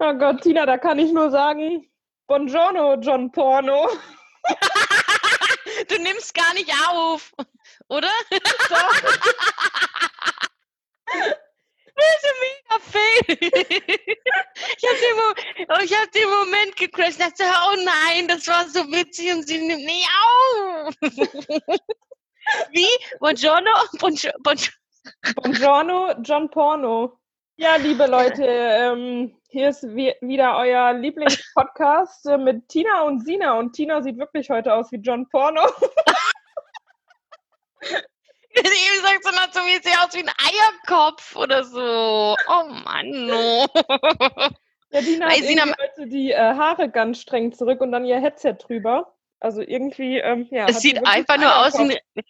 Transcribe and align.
Oh 0.00 0.14
Gott, 0.14 0.42
Tina, 0.42 0.64
da 0.64 0.78
kann 0.78 0.98
ich 0.98 1.12
nur 1.12 1.30
sagen, 1.30 1.84
Buongiorno, 2.28 2.96
John 3.00 3.32
Porno. 3.32 3.88
du 5.88 5.98
nimmst 5.98 6.34
gar 6.34 6.52
nicht 6.54 6.70
auf, 6.88 7.32
oder? 7.88 8.10
Doch. 8.68 9.02
Ein 11.98 12.34
mega. 12.40 12.76
Ich 14.76 14.84
habe 14.86 14.98
den, 15.00 15.66
oh, 15.68 15.82
ich 15.82 15.92
hab 15.98 16.12
den 16.12 16.28
Moment 16.28 16.76
gecrashed. 16.76 17.18
Ich 17.18 17.18
dachte, 17.18 17.44
oh 17.44 17.76
nein, 17.84 18.28
das 18.28 18.46
war 18.46 18.68
so 18.68 18.80
witzig 18.92 19.32
und 19.32 19.48
sie 19.48 19.58
nimmt 19.58 19.84
nicht 19.84 20.08
auf. 20.22 20.94
Wie? 22.70 22.88
Buongiorno? 23.18 23.70
Buongiorno? 23.98 24.38
Buongiorno, 25.34 26.14
John 26.22 26.50
Porno. 26.50 27.18
Ja, 27.56 27.76
liebe 27.76 28.06
Leute, 28.06 28.44
ähm, 28.44 29.37
hier 29.48 29.70
ist 29.70 29.82
wie, 29.94 30.14
wieder 30.20 30.56
euer 30.56 30.92
Lieblingspodcast 30.92 32.26
äh, 32.26 32.38
mit 32.38 32.68
Tina 32.68 33.02
und 33.02 33.24
Sina. 33.24 33.54
Und 33.58 33.72
Tina 33.72 34.02
sieht 34.02 34.18
wirklich 34.18 34.50
heute 34.50 34.74
aus 34.74 34.92
wie 34.92 34.98
John 34.98 35.28
Porno. 35.28 35.62
Eben 38.54 39.02
sagt 39.02 39.24
sie 39.24 39.30
noch 39.34 39.50
zu 39.50 39.60
mir, 39.62 39.80
sieht 39.82 39.98
aus 39.98 40.14
wie 40.14 40.24
ein 40.24 40.30
Eierkopf 40.38 41.36
oder 41.36 41.64
so. 41.64 42.36
Oh 42.48 42.64
Mann, 42.84 43.26
no. 43.26 43.66
Ja, 44.90 45.02
Tina 45.02 45.26
Weil 45.26 45.36
hat 45.36 45.44
Sina- 45.44 45.64
heute 45.66 46.08
die 46.08 46.32
äh, 46.32 46.38
Haare 46.38 46.88
ganz 46.88 47.20
streng 47.20 47.52
zurück 47.52 47.82
und 47.82 47.92
dann 47.92 48.06
ihr 48.06 48.20
Headset 48.20 48.54
drüber. 48.54 49.14
Also 49.38 49.60
irgendwie, 49.60 50.16
ähm, 50.18 50.48
ja. 50.50 50.66
Es 50.66 50.80
sie 50.80 50.88
sieht 50.88 51.06
einfach 51.06 51.36
nur 51.36 51.54
aus 51.54 51.74
wie 51.74 51.92
ein. 51.92 51.98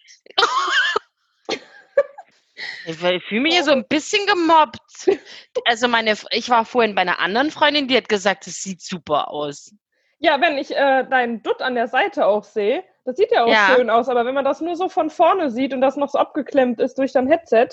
Ich, 2.85 2.97
fühle 2.97 3.41
mich 3.41 3.53
hier 3.53 3.63
so 3.63 3.71
ein 3.71 3.85
bisschen 3.87 4.25
gemobbt. 4.25 5.19
Also 5.65 5.87
meine, 5.87 6.15
ich 6.31 6.49
war 6.49 6.65
vorhin 6.65 6.95
bei 6.95 7.01
einer 7.01 7.19
anderen 7.19 7.51
Freundin, 7.51 7.87
die 7.87 7.97
hat 7.97 8.09
gesagt, 8.09 8.47
es 8.47 8.61
sieht 8.61 8.81
super 8.81 9.29
aus. 9.29 9.73
Ja, 10.19 10.41
wenn 10.41 10.57
ich 10.57 10.75
äh, 10.75 11.05
deinen 11.05 11.41
Dutt 11.43 11.61
an 11.61 11.75
der 11.75 11.87
Seite 11.87 12.25
auch 12.25 12.43
sehe, 12.43 12.83
das 13.05 13.15
sieht 13.15 13.31
ja 13.31 13.45
auch 13.45 13.51
Ja. 13.51 13.75
schön 13.75 13.89
aus, 13.89 14.09
aber 14.09 14.25
wenn 14.25 14.35
man 14.35 14.45
das 14.45 14.61
nur 14.61 14.75
so 14.75 14.89
von 14.89 15.09
vorne 15.09 15.49
sieht 15.49 15.73
und 15.73 15.81
das 15.81 15.95
noch 15.95 16.09
so 16.09 16.19
abgeklemmt 16.19 16.79
ist 16.79 16.97
durch 16.97 17.13
dein 17.13 17.27
Headset. 17.27 17.69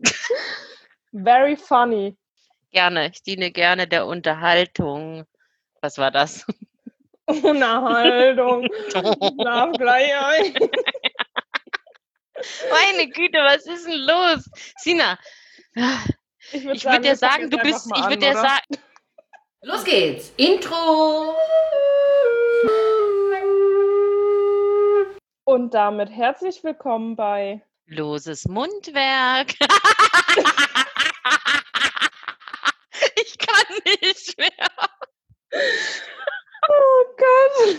Very 1.12 1.56
funny. 1.56 2.16
Gerne, 2.70 3.10
ich 3.10 3.22
diene 3.22 3.50
gerne 3.50 3.86
der 3.86 4.06
Unterhaltung. 4.06 5.24
Was 5.80 5.98
war 5.98 6.10
das? 6.10 6.46
Unterhaltung. 7.26 8.66
Schlaf 8.90 9.72
gleich 9.78 10.12
ein. 10.16 10.70
Meine 12.70 13.08
Güte, 13.08 13.38
was 13.38 13.66
ist 13.66 13.86
denn 13.86 14.00
los? 14.00 14.48
Sina, 14.78 15.18
Ich 16.52 16.64
würde 16.64 16.76
ich 16.76 16.84
würde 16.84 17.00
dir 17.00 17.16
sagen, 17.16 17.50
du 17.50 17.58
bist, 17.58 17.86
ich 17.94 18.02
würde 18.04 18.16
dir 18.18 18.34
sagen, 18.34 18.78
Los 19.62 19.84
geht's. 19.84 20.32
Intro. 20.36 21.36
Und 25.44 25.74
damit 25.74 26.10
herzlich 26.10 26.64
willkommen 26.64 27.16
bei 27.16 27.62
loses 27.86 28.46
Mundwerk. 28.48 29.50
ich 33.16 33.36
kann 33.38 33.76
nicht 34.02 34.38
mehr. 34.38 34.50
Oh 36.68 37.04
Gott. 37.18 37.76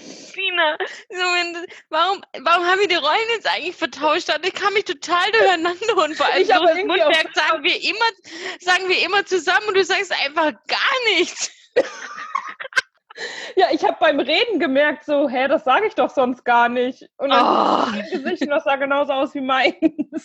Sina, 0.00 0.76
so, 1.08 1.16
wenn 1.16 1.54
das- 1.54 1.64
warum, 2.50 2.66
haben 2.66 2.80
wir 2.80 2.88
die 2.88 2.94
Rollen 2.96 3.28
jetzt 3.34 3.46
eigentlich 3.48 3.76
vertauscht? 3.76 4.28
Ich 4.42 4.54
kann 4.54 4.72
mich 4.74 4.84
total 4.84 5.30
durcheinander 5.32 6.04
und 6.04 6.14
vor 6.16 6.26
allem 6.26 6.42
Ich 6.42 6.52
habe 6.52 6.64
loses 6.64 6.78
irgendwie 6.78 7.02
auch- 7.02 7.06
Mundwerk 7.06 7.34
sagen 7.34 7.62
wir 7.64 7.82
immer, 7.82 8.04
sagen 8.60 8.88
wir 8.88 9.02
immer 9.04 9.24
zusammen 9.26 9.66
und 9.68 9.76
du 9.76 9.84
sagst 9.84 10.12
einfach 10.12 10.52
gar 10.66 11.16
nichts. 11.16 11.50
Ja, 13.54 13.66
ich 13.70 13.84
habe 13.84 13.96
beim 14.00 14.18
Reden 14.18 14.58
gemerkt, 14.58 15.04
so, 15.04 15.28
hä, 15.28 15.46
das 15.48 15.64
sage 15.64 15.86
ich 15.86 15.94
doch 15.94 16.08
sonst 16.10 16.42
gar 16.44 16.68
nicht. 16.70 17.04
Und 17.18 17.28
dann 17.30 17.44
Oh. 17.44 17.86
mein 17.90 18.08
Gesicht, 18.10 18.42
und 18.42 18.48
das 18.48 18.64
sah 18.64 18.76
genauso 18.76 19.12
aus 19.12 19.34
wie 19.34 19.42
meins. 19.42 19.74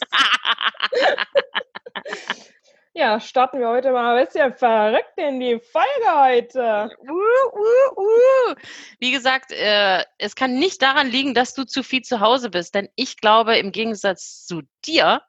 Ja, 2.98 3.20
starten 3.20 3.60
wir 3.60 3.68
heute 3.68 3.92
mal 3.92 4.16
ein 4.16 4.26
bisschen 4.26 4.56
verrückt 4.56 5.18
in 5.18 5.42
die 5.42 5.60
Folge 5.60 6.08
heute. 6.14 6.90
Uh, 7.02 7.12
uh, 7.12 8.00
uh. 8.00 8.56
Wie 9.00 9.12
gesagt, 9.12 9.52
äh, 9.52 10.06
es 10.18 10.34
kann 10.34 10.58
nicht 10.58 10.82
daran 10.82 11.08
liegen, 11.12 11.34
dass 11.34 11.54
du 11.54 11.66
zu 11.66 11.84
viel 11.84 12.04
zu 12.04 12.22
Hause 12.22 12.50
bist, 12.50 12.74
denn 12.74 12.88
ich 12.96 13.18
glaube, 13.18 13.58
im 13.58 13.74
Gegensatz 13.74 14.46
zu 14.46 14.62
dir, 14.86 15.22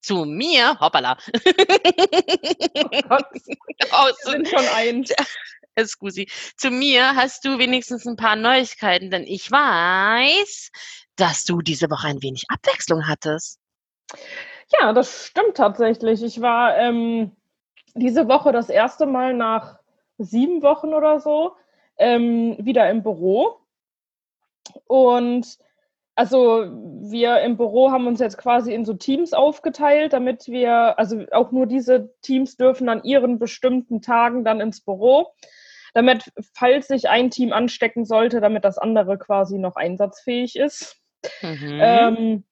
zu 0.00 0.24
mir, 0.24 0.78
hoppala, 0.78 1.18
Gott, 3.08 3.24
oh, 3.92 4.06
wir 4.06 4.14
so, 4.22 4.30
sind 4.30 4.48
schon 4.48 4.68
ein. 4.68 5.04
Scusi, 5.84 6.28
zu 6.56 6.70
mir 6.70 7.16
hast 7.16 7.44
du 7.44 7.58
wenigstens 7.58 8.06
ein 8.06 8.16
paar 8.16 8.36
Neuigkeiten, 8.36 9.10
denn 9.10 9.24
ich 9.24 9.50
weiß, 9.50 10.70
dass 11.16 11.42
du 11.42 11.60
diese 11.60 11.90
Woche 11.90 12.06
ein 12.06 12.22
wenig 12.22 12.44
Abwechslung 12.50 13.08
hattest. 13.08 13.58
Ja, 14.78 14.92
das 14.92 15.26
stimmt 15.26 15.56
tatsächlich. 15.56 16.22
Ich 16.22 16.40
war 16.40 16.76
ähm, 16.76 17.32
diese 17.94 18.28
Woche 18.28 18.52
das 18.52 18.68
erste 18.68 19.06
Mal 19.06 19.34
nach 19.34 19.78
sieben 20.18 20.62
Wochen 20.62 20.94
oder 20.94 21.20
so 21.20 21.52
ähm, 21.96 22.56
wieder 22.58 22.88
im 22.90 23.02
Büro. 23.02 23.56
Und 24.86 25.58
also 26.14 26.66
wir 27.02 27.40
im 27.40 27.56
Büro 27.56 27.90
haben 27.90 28.06
uns 28.06 28.20
jetzt 28.20 28.36
quasi 28.36 28.74
in 28.74 28.84
so 28.84 28.94
Teams 28.94 29.32
aufgeteilt, 29.32 30.12
damit 30.12 30.48
wir, 30.48 30.98
also 30.98 31.24
auch 31.30 31.50
nur 31.50 31.66
diese 31.66 32.14
Teams 32.20 32.56
dürfen 32.56 32.88
an 32.88 33.02
ihren 33.04 33.38
bestimmten 33.38 34.02
Tagen 34.02 34.44
dann 34.44 34.60
ins 34.60 34.82
Büro, 34.82 35.32
damit, 35.94 36.30
falls 36.54 36.88
sich 36.88 37.08
ein 37.08 37.30
Team 37.30 37.52
anstecken 37.52 38.04
sollte, 38.04 38.40
damit 38.40 38.64
das 38.64 38.78
andere 38.78 39.18
quasi 39.18 39.58
noch 39.58 39.76
einsatzfähig 39.76 40.56
ist. 40.56 41.00
Mhm. 41.42 41.78
Ähm, 41.80 42.44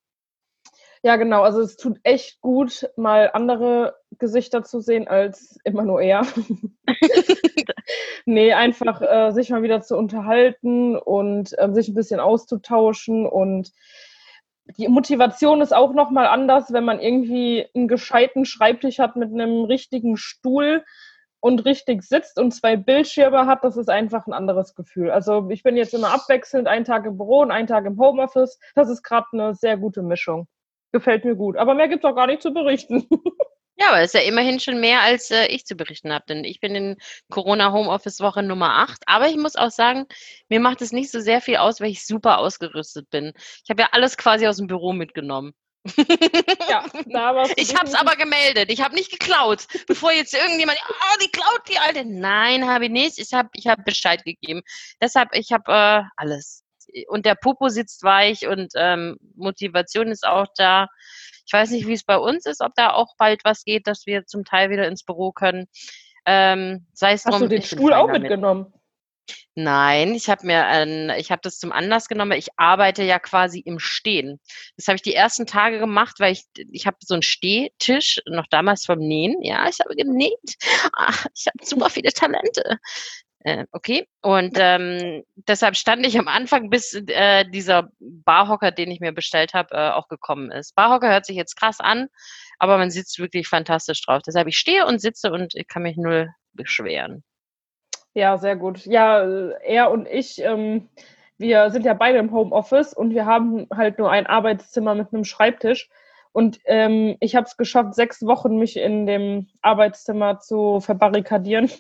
ja, 1.03 1.17
genau. 1.17 1.43
Also 1.43 1.61
es 1.61 1.77
tut 1.77 1.99
echt 2.03 2.41
gut, 2.41 2.89
mal 2.97 3.31
andere 3.33 3.97
Gesichter 4.19 4.65
zu 4.65 4.81
sehen 4.81 5.09
als 5.09 5.59
immer 5.65 5.85
nur 5.85 6.01
er. 6.01 6.27
nee, 8.27 8.53
einfach 8.53 9.01
äh, 9.03 9.31
sich 9.33 9.51
mal 9.51 9.63
wieder 9.63 9.81
zu 9.81 9.97
unterhalten 9.97 10.97
und 10.97 11.55
ähm, 11.59 11.75
sich 11.75 11.89
ein 11.89 11.95
bisschen 11.95 12.21
auszutauschen 12.21 13.27
und 13.27 13.73
die 14.77 14.89
Motivation 14.89 15.63
ist 15.63 15.75
auch 15.75 15.95
nochmal 15.95 16.27
anders, 16.27 16.73
wenn 16.73 16.85
man 16.85 17.01
irgendwie 17.01 17.67
einen 17.75 17.89
gescheiten 17.89 18.45
Schreibtisch 18.45 18.99
hat 18.99 19.17
mit 19.17 19.33
einem 19.33 19.65
richtigen 19.65 20.17
Stuhl 20.17 20.85
und 21.41 21.65
richtig 21.65 22.03
sitzt 22.03 22.39
und 22.39 22.53
zwei 22.53 22.77
Bildschirme 22.77 23.47
hat, 23.47 23.65
das 23.65 23.77
ist 23.77 23.89
einfach 23.89 24.27
ein 24.27 24.33
anderes 24.33 24.75
Gefühl. 24.75 25.11
Also 25.11 25.49
ich 25.51 25.63
bin 25.63 25.77
jetzt 25.77 25.95
immer 25.95 26.13
abwechselnd, 26.13 26.69
einen 26.69 26.85
Tag 26.85 27.07
im 27.07 27.17
Büro 27.17 27.41
und 27.41 27.51
einen 27.51 27.69
Tag 27.69 27.87
im 27.87 27.99
Homeoffice. 27.99 28.59
Das 28.75 28.91
ist 28.91 29.03
gerade 29.03 29.27
eine 29.33 29.55
sehr 29.55 29.77
gute 29.77 30.03
Mischung. 30.03 30.49
Gefällt 30.93 31.25
mir 31.25 31.35
gut. 31.35 31.57
Aber 31.57 31.75
mehr 31.75 31.89
gibt's 31.89 32.05
auch 32.05 32.15
gar 32.15 32.27
nicht 32.27 32.43
zu 32.43 32.53
berichten. 32.53 33.07
Ja, 33.81 33.91
aber 33.91 34.01
es 34.01 34.13
ist 34.13 34.21
ja 34.21 34.29
immerhin 34.29 34.59
schon 34.59 34.81
mehr, 34.81 35.03
als 35.03 35.31
äh, 35.31 35.47
ich 35.47 35.65
zu 35.65 35.77
berichten 35.77 36.13
habe, 36.13 36.25
denn 36.29 36.43
ich 36.43 36.59
bin 36.59 36.75
in 36.75 36.97
Corona-Homeoffice-Woche 37.31 38.43
Nummer 38.43 38.71
8. 38.81 39.05
Aber 39.07 39.29
ich 39.29 39.37
muss 39.37 39.55
auch 39.55 39.71
sagen, 39.71 40.07
mir 40.49 40.59
macht 40.59 40.83
es 40.83 40.91
nicht 40.91 41.13
so 41.13 41.21
sehr 41.21 41.41
viel 41.41 41.59
aus, 41.59 41.81
weil 41.81 41.91
ich 41.91 42.05
super 42.05 42.39
ausgerüstet 42.39 43.09
bin. 43.11 43.33
Ich 43.63 43.71
habe 43.71 43.83
ja 43.83 43.89
alles 43.93 44.17
quasi 44.17 44.49
aus 44.49 44.57
dem 44.57 44.67
Büro 44.67 44.93
mitgenommen. 44.93 45.53
ja, 46.69 46.87
da 47.07 47.37
war's 47.37 47.53
Ich 47.57 47.77
habe 47.77 47.87
es 47.87 47.95
aber 47.95 48.17
gemeldet. 48.17 48.69
Ich 48.73 48.83
habe 48.83 48.97
nicht 48.97 49.13
geklaut. 49.13 49.69
Bevor 49.87 50.11
jetzt 50.11 50.35
irgendjemand, 50.35 50.79
oh, 50.89 51.19
die 51.23 51.31
klaut 51.31 51.63
die 51.69 51.79
alte. 51.79 52.05
Nein, 52.05 52.67
habe 52.67 52.87
ich 52.87 52.91
nicht. 52.91 53.19
Ich 53.19 53.33
habe 53.33 53.49
ich 53.55 53.69
hab 53.69 53.85
Bescheid 53.85 54.25
gegeben. 54.25 54.63
Deshalb, 55.01 55.29
ich 55.35 55.53
habe 55.53 55.71
äh, 55.73 56.03
alles. 56.17 56.65
Und 57.09 57.27
der 57.27 57.35
Popo 57.35 57.69
sitzt 57.69 58.03
weich 58.03 58.47
und 58.47 58.73
ähm, 58.77 59.19
Motivation 59.35 60.09
ist 60.09 60.27
auch 60.27 60.47
da. 60.57 60.89
Ich 61.47 61.53
weiß 61.53 61.71
nicht, 61.71 61.87
wie 61.87 61.95
es 61.95 62.05
bei 62.05 62.19
uns 62.19 62.47
ist, 62.47 62.61
ob 62.61 62.75
da 62.75 62.93
auch 62.93 63.15
bald 63.17 63.45
was 63.45 63.65
geht, 63.65 63.87
dass 63.87 64.07
wir 64.07 64.27
zum 64.27 64.45
Teil 64.45 64.71
wieder 64.71 64.87
ins 64.87 65.05
Büro 65.05 65.33
können. 65.33 65.67
Ähm, 66.27 66.87
sei 66.93 67.13
es 67.13 67.25
Hast 67.25 67.33
drum, 67.33 67.43
du 67.43 67.49
den 67.49 67.63
Stuhl 67.63 67.95
auch 67.95 68.09
mitgenommen? 68.09 68.73
Nein, 69.55 70.15
ich 70.15 70.31
habe 70.31 70.47
mir, 70.47 70.67
ein, 70.67 71.11
ich 71.19 71.33
habe 71.33 71.41
das 71.43 71.59
zum 71.59 71.73
Anlass 71.73 72.07
genommen. 72.07 72.31
weil 72.31 72.39
Ich 72.39 72.51
arbeite 72.57 73.03
ja 73.03 73.19
quasi 73.19 73.59
im 73.59 73.81
Stehen. 73.81 74.39
Das 74.77 74.87
habe 74.87 74.97
ich 74.97 75.03
die 75.03 75.15
ersten 75.15 75.47
Tage 75.47 75.81
gemacht, 75.81 76.21
weil 76.21 76.33
ich, 76.33 76.45
ich 76.71 76.87
habe 76.87 76.99
so 77.01 77.15
einen 77.15 77.23
Stehtisch 77.23 78.21
noch 78.27 78.47
damals 78.51 78.85
vom 78.85 78.99
Nähen. 78.99 79.43
Ja, 79.43 79.69
ich 79.69 79.81
habe 79.81 79.97
genäht. 79.97 80.57
Ach, 80.97 81.27
ich 81.35 81.47
habe 81.47 81.65
super 81.65 81.91
viele 81.91 82.13
Talente. 82.13 82.79
Äh, 83.41 83.67
okay. 83.73 84.09
Und 84.21 84.57
ähm, 84.59 85.23
deshalb 85.37 85.77
stand 85.77 86.05
ich 86.05 86.19
am 86.19 86.29
Anfang, 86.29 86.71
bis 86.71 86.95
äh, 86.95 87.45
dieser 87.49 87.89
Barhocker, 88.01 88.73
den 88.73 88.91
ich 88.91 89.01
mir 89.01 89.13
bestellt 89.13 89.55
habe, 89.55 89.75
äh, 89.75 89.91
auch 89.91 90.09
gekommen 90.09 90.51
ist. 90.51 90.75
Barhocker 90.75 91.09
hört 91.09 91.27
sich 91.27 91.37
jetzt 91.37 91.57
krass 91.57 91.79
an, 91.81 92.09
aber 92.59 92.79
man 92.79 92.91
sitzt 92.91 93.19
wirklich 93.19 93.47
fantastisch 93.49 94.05
drauf. 94.05 94.23
Deshalb 94.27 94.49
ich 94.49 94.59
stehe 94.59 94.87
und 94.87 95.01
sitze 95.01 95.31
und 95.31 95.55
ich 95.55 95.69
kann 95.69 95.83
mich 95.83 95.97
null 95.97 96.29
beschweren. 96.53 97.23
Ja, 98.15 98.37
sehr 98.39 98.57
gut. 98.57 98.85
Ja, 98.87 99.23
äh, 99.23 99.55
er 99.65 99.91
und 99.93 100.09
ich, 100.09 100.43
ähm, 100.43 100.89
wir 101.37 101.71
sind 101.71 101.85
ja 101.85 101.95
beide 101.95 102.19
im 102.19 102.33
Homeoffice 102.33 102.93
und 102.93 103.11
wir 103.11 103.27
haben 103.27 103.69
halt 103.73 103.99
nur 103.99 104.11
ein 104.11 104.27
Arbeitszimmer 104.27 104.97
mit 104.97 105.13
einem 105.13 105.25
Schreibtisch. 105.25 105.89
Und 106.33 106.59
ähm, 106.65 107.17
ich 107.21 107.37
habe 107.37 107.47
es 107.47 107.57
geschafft, 107.57 107.95
sechs 107.95 108.23
Wochen 108.23 108.59
mich 108.59 108.77
in 108.77 109.07
dem 109.07 109.49
Arbeitszimmer 109.63 110.41
zu 110.41 110.81
verbarrikadieren. 110.81 111.71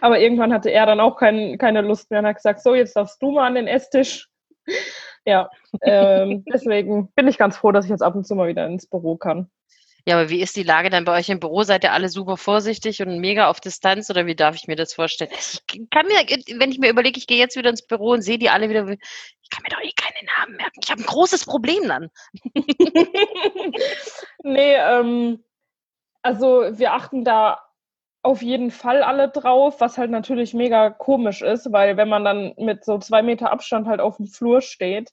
Aber 0.00 0.20
irgendwann 0.20 0.52
hatte 0.52 0.70
er 0.70 0.86
dann 0.86 1.00
auch 1.00 1.16
kein, 1.16 1.58
keine 1.58 1.82
Lust 1.82 2.10
mehr 2.10 2.20
und 2.20 2.26
hat 2.26 2.36
gesagt, 2.36 2.62
so, 2.62 2.74
jetzt 2.74 2.96
darfst 2.96 3.20
du 3.22 3.32
mal 3.32 3.46
an 3.46 3.54
den 3.54 3.66
Esstisch. 3.66 4.28
Ja, 5.26 5.48
ähm, 5.80 6.44
deswegen 6.52 7.10
bin 7.14 7.28
ich 7.28 7.38
ganz 7.38 7.56
froh, 7.56 7.72
dass 7.72 7.86
ich 7.86 7.90
jetzt 7.90 8.02
ab 8.02 8.14
und 8.14 8.26
zu 8.26 8.34
mal 8.34 8.46
wieder 8.46 8.66
ins 8.66 8.86
Büro 8.86 9.16
kann. 9.16 9.50
Ja, 10.06 10.16
aber 10.16 10.28
wie 10.28 10.42
ist 10.42 10.54
die 10.54 10.62
Lage 10.62 10.90
dann 10.90 11.06
bei 11.06 11.18
euch 11.18 11.30
im 11.30 11.40
Büro? 11.40 11.62
Seid 11.62 11.82
ihr 11.82 11.92
alle 11.92 12.10
super 12.10 12.36
vorsichtig 12.36 13.00
und 13.00 13.20
mega 13.20 13.48
auf 13.48 13.58
Distanz 13.58 14.10
oder 14.10 14.26
wie 14.26 14.34
darf 14.34 14.54
ich 14.54 14.66
mir 14.66 14.76
das 14.76 14.92
vorstellen? 14.92 15.30
Ich 15.32 15.62
kann 15.90 16.06
mir, 16.06 16.16
wenn 16.58 16.70
ich 16.70 16.78
mir 16.78 16.90
überlege, 16.90 17.18
ich 17.18 17.26
gehe 17.26 17.38
jetzt 17.38 17.56
wieder 17.56 17.70
ins 17.70 17.86
Büro 17.86 18.10
und 18.10 18.20
sehe 18.20 18.36
die 18.36 18.50
alle 18.50 18.68
wieder, 18.68 18.86
ich 18.86 19.50
kann 19.50 19.62
mir 19.62 19.70
doch 19.70 19.80
eh 19.80 19.92
keine 19.96 20.26
Namen 20.38 20.56
merken. 20.56 20.80
Ich 20.84 20.90
habe 20.90 21.00
ein 21.00 21.06
großes 21.06 21.46
Problem 21.46 21.88
dann. 21.88 22.10
nee, 24.42 24.74
ähm, 24.74 25.42
also 26.20 26.66
wir 26.70 26.92
achten 26.92 27.24
da 27.24 27.63
auf 28.24 28.40
jeden 28.40 28.70
Fall 28.70 29.02
alle 29.02 29.28
drauf, 29.28 29.80
was 29.80 29.98
halt 29.98 30.10
natürlich 30.10 30.54
mega 30.54 30.88
komisch 30.88 31.42
ist, 31.42 31.70
weil 31.72 31.98
wenn 31.98 32.08
man 32.08 32.24
dann 32.24 32.54
mit 32.56 32.82
so 32.82 32.98
zwei 32.98 33.22
Meter 33.22 33.52
Abstand 33.52 33.86
halt 33.86 34.00
auf 34.00 34.16
dem 34.16 34.26
Flur 34.26 34.62
steht, 34.62 35.10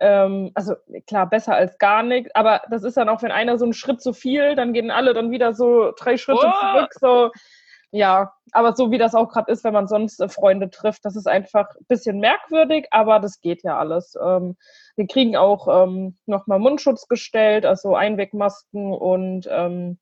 ähm, 0.00 0.50
also 0.54 0.74
klar, 1.06 1.30
besser 1.30 1.54
als 1.54 1.78
gar 1.78 2.02
nichts, 2.02 2.34
aber 2.34 2.62
das 2.68 2.82
ist 2.82 2.96
dann 2.96 3.08
auch, 3.08 3.22
wenn 3.22 3.30
einer 3.30 3.56
so 3.56 3.64
einen 3.64 3.72
Schritt 3.72 4.02
zu 4.02 4.12
viel, 4.12 4.56
dann 4.56 4.72
gehen 4.72 4.90
alle 4.90 5.14
dann 5.14 5.30
wieder 5.30 5.54
so 5.54 5.92
drei 5.96 6.16
Schritte 6.16 6.44
oh. 6.44 6.72
zurück, 6.72 6.92
so, 6.98 7.30
ja, 7.92 8.32
aber 8.50 8.74
so 8.74 8.90
wie 8.90 8.98
das 8.98 9.14
auch 9.14 9.28
gerade 9.28 9.52
ist, 9.52 9.62
wenn 9.62 9.72
man 9.72 9.86
sonst 9.86 10.20
äh, 10.20 10.28
Freunde 10.28 10.70
trifft, 10.70 11.04
das 11.04 11.14
ist 11.14 11.28
einfach 11.28 11.68
ein 11.76 11.86
bisschen 11.86 12.18
merkwürdig, 12.18 12.88
aber 12.90 13.20
das 13.20 13.40
geht 13.40 13.62
ja 13.62 13.78
alles. 13.78 14.16
Ähm, 14.20 14.56
wir 14.96 15.06
kriegen 15.06 15.36
auch 15.36 15.84
ähm, 15.84 16.18
nochmal 16.26 16.58
Mundschutz 16.58 17.06
gestellt, 17.06 17.64
also 17.64 17.94
Einwegmasken 17.94 18.92
und 18.92 19.46
ähm, 19.48 20.00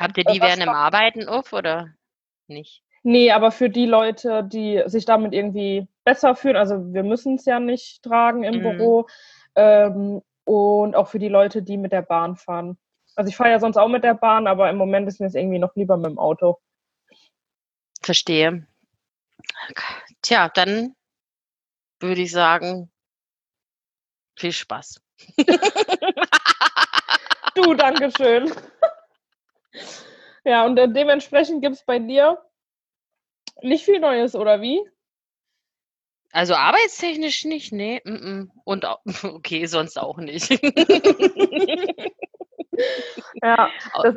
Habt 0.00 0.16
ihr 0.16 0.24
die 0.24 0.40
während 0.40 0.62
dem 0.62 0.70
Arbeiten 0.70 1.28
auf 1.28 1.52
oder 1.52 1.94
nicht? 2.46 2.82
Nee, 3.02 3.30
aber 3.30 3.50
für 3.50 3.70
die 3.70 3.86
Leute, 3.86 4.42
die 4.44 4.82
sich 4.86 5.04
damit 5.04 5.32
irgendwie 5.32 5.86
besser 6.04 6.34
fühlen, 6.34 6.56
also 6.56 6.92
wir 6.92 7.02
müssen 7.02 7.36
es 7.36 7.44
ja 7.44 7.60
nicht 7.60 8.02
tragen 8.02 8.42
im 8.42 8.56
mhm. 8.56 8.62
Büro, 8.62 9.06
ähm, 9.54 10.22
und 10.44 10.96
auch 10.96 11.08
für 11.08 11.18
die 11.18 11.28
Leute, 11.28 11.62
die 11.62 11.76
mit 11.76 11.92
der 11.92 12.02
Bahn 12.02 12.36
fahren. 12.36 12.78
Also 13.14 13.28
ich 13.28 13.36
fahre 13.36 13.50
ja 13.50 13.60
sonst 13.60 13.76
auch 13.76 13.88
mit 13.88 14.02
der 14.02 14.14
Bahn, 14.14 14.46
aber 14.46 14.70
im 14.70 14.76
Moment 14.76 15.06
ist 15.06 15.20
mir 15.20 15.26
es 15.26 15.34
irgendwie 15.34 15.58
noch 15.58 15.76
lieber 15.76 15.96
mit 15.96 16.10
dem 16.10 16.18
Auto. 16.18 16.58
Verstehe. 18.02 18.66
Tja, 20.22 20.48
dann 20.48 20.96
würde 22.00 22.22
ich 22.22 22.32
sagen, 22.32 22.90
viel 24.36 24.52
Spaß. 24.52 25.02
du, 27.54 27.74
Dankeschön. 27.74 28.52
Ja, 30.44 30.64
und 30.64 30.76
dementsprechend 30.76 31.62
gibt 31.62 31.76
es 31.76 31.84
bei 31.84 31.98
dir 31.98 32.38
nicht 33.62 33.84
viel 33.84 34.00
Neues, 34.00 34.34
oder 34.34 34.60
wie? 34.60 34.80
Also 36.32 36.54
arbeitstechnisch 36.54 37.44
nicht, 37.44 37.72
nee. 37.72 38.00
Mm 38.04 38.14
-mm. 38.14 38.48
Und 38.64 38.84
okay, 39.24 39.66
sonst 39.66 39.98
auch 39.98 40.18
nicht. 40.18 40.50
ja, 43.42 43.70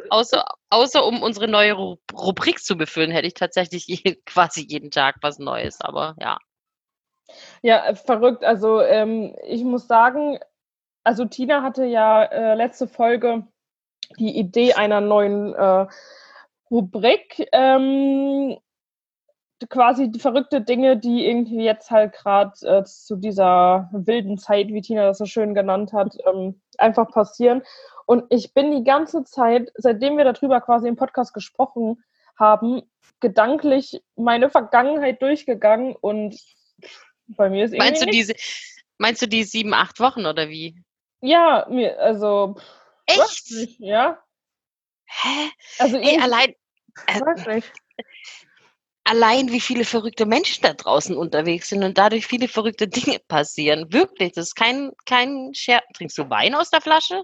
außer, 0.10 0.46
außer 0.70 1.06
um 1.06 1.24
unsere 1.24 1.48
neue 1.48 1.74
Rubrik 1.74 2.60
zu 2.60 2.78
befüllen, 2.78 3.12
hätte 3.12 3.28
ich 3.28 3.34
tatsächlich 3.34 3.88
je, 3.88 4.16
quasi 4.26 4.66
jeden 4.68 4.92
Tag 4.92 5.18
was 5.22 5.40
Neues, 5.40 5.82
aber 5.82 6.16
ja. 6.20 6.38
Ja, 7.62 7.88
äh, 7.88 7.96
verrückt. 7.96 8.44
Also 8.44 8.82
ähm, 8.82 9.36
ich 9.44 9.64
muss 9.64 9.88
sagen, 9.88 10.38
also 11.04 11.26
Tina 11.26 11.64
hatte 11.64 11.86
ja 11.86 12.24
äh, 12.24 12.54
letzte 12.56 12.88
Folge 12.88 13.48
die 14.18 14.38
Idee 14.38 14.74
einer 14.74 15.02
neuen 15.02 15.54
äh, 15.54 15.88
Rubrik. 16.70 17.48
Ähm, 17.52 18.58
quasi 19.70 20.12
die 20.12 20.20
verrückte 20.20 20.62
Dinge, 20.62 20.98
die 20.98 21.26
irgendwie 21.26 21.64
jetzt 21.64 21.92
halt 21.92 22.14
gerade 22.14 22.54
äh, 22.64 22.84
zu 22.84 23.16
dieser 23.16 23.90
wilden 23.92 24.38
Zeit, 24.38 24.68
wie 24.70 24.82
Tina 24.82 25.06
das 25.06 25.18
so 25.18 25.26
schön 25.26 25.54
genannt 25.54 25.94
hat, 25.94 26.18
ähm, 26.26 26.62
einfach 26.78 27.10
passieren. 27.10 27.64
Und 28.06 28.26
ich 28.30 28.54
bin 28.54 28.72
die 28.72 28.84
ganze 28.84 29.24
Zeit, 29.24 29.72
seitdem 29.76 30.18
wir 30.18 30.26
darüber 30.26 30.60
quasi 30.62 30.88
im 30.88 30.96
Podcast 30.96 31.34
gesprochen 31.34 32.04
haben, 32.38 32.82
gedanklich 33.20 34.02
meine 34.16 34.50
Vergangenheit 34.50 35.22
durchgegangen 35.22 35.96
und 35.96 36.38
bei 37.28 37.50
mir 37.50 37.66
ist 37.66 37.74
irgendwie. 37.74 37.90
Meinst 37.90 38.02
du 38.02 38.10
diese, 38.10 38.34
meinst 38.98 39.22
du 39.22 39.28
die 39.28 39.44
sieben, 39.44 39.74
acht 39.74 40.00
Wochen 40.00 40.26
oder 40.26 40.50
wie? 40.50 40.76
Ja, 41.22 41.66
mir, 41.70 42.00
also. 42.00 42.56
Echt? 43.06 43.52
Nicht, 43.52 43.80
ja. 43.80 44.24
Hä? 45.06 45.50
Also 45.80 45.98
Ey, 45.98 46.20
allein. 46.20 46.54
Äh, 47.08 47.62
allein 49.04 49.52
wie 49.52 49.60
viele 49.60 49.86
verrückte 49.86 50.26
Menschen 50.26 50.64
da 50.64 50.74
draußen 50.74 51.16
unterwegs 51.16 51.70
sind 51.70 51.84
und 51.84 51.98
dadurch 51.98 52.26
viele 52.26 52.48
verrückte 52.48 52.88
Dinge 52.88 53.20
passieren. 53.28 53.92
Wirklich, 53.92 54.34
das 54.34 54.48
ist 54.48 54.56
kein, 54.56 54.92
kein 55.06 55.52
Scherz. 55.54 55.86
Trinkst 55.96 56.18
du 56.18 56.30
Wein 56.30 56.56
aus 56.56 56.70
der 56.70 56.82
Flasche? 56.82 57.24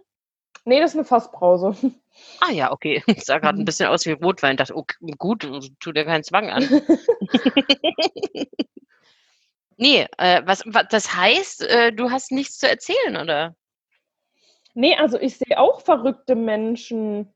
Nee, 0.66 0.82
das 0.82 0.92
ist 0.92 0.98
eine 0.98 1.06
Fassbrause. 1.06 1.76
Ah 2.42 2.52
ja, 2.52 2.72
okay. 2.72 3.04
Das 3.08 3.26
sah 3.26 3.40
gerade 3.40 3.60
ein 3.60 3.66
bisschen 3.66 3.88
aus 3.88 4.06
wie 4.06 4.12
Rotwein. 4.12 4.52
Ich 4.52 4.58
dachte, 4.58 4.76
okay, 4.76 4.96
gut, 5.18 5.50
tu 5.80 5.92
dir 5.92 6.06
keinen 6.06 6.24
Zwang 6.24 6.50
an. 6.50 6.64
nee, 9.78 10.06
äh, 10.18 10.42
was, 10.46 10.64
was, 10.66 10.86
das 10.90 11.16
heißt, 11.16 11.64
äh, 11.64 11.94
du 11.94 12.12
hast 12.12 12.32
nichts 12.32 12.58
zu 12.58 12.70
erzählen, 12.70 13.18
oder? 13.18 13.56
Nee, 14.80 14.96
also 14.96 15.20
ich 15.20 15.38
sehe 15.38 15.60
auch 15.60 15.82
verrückte 15.82 16.36
Menschen 16.36 17.34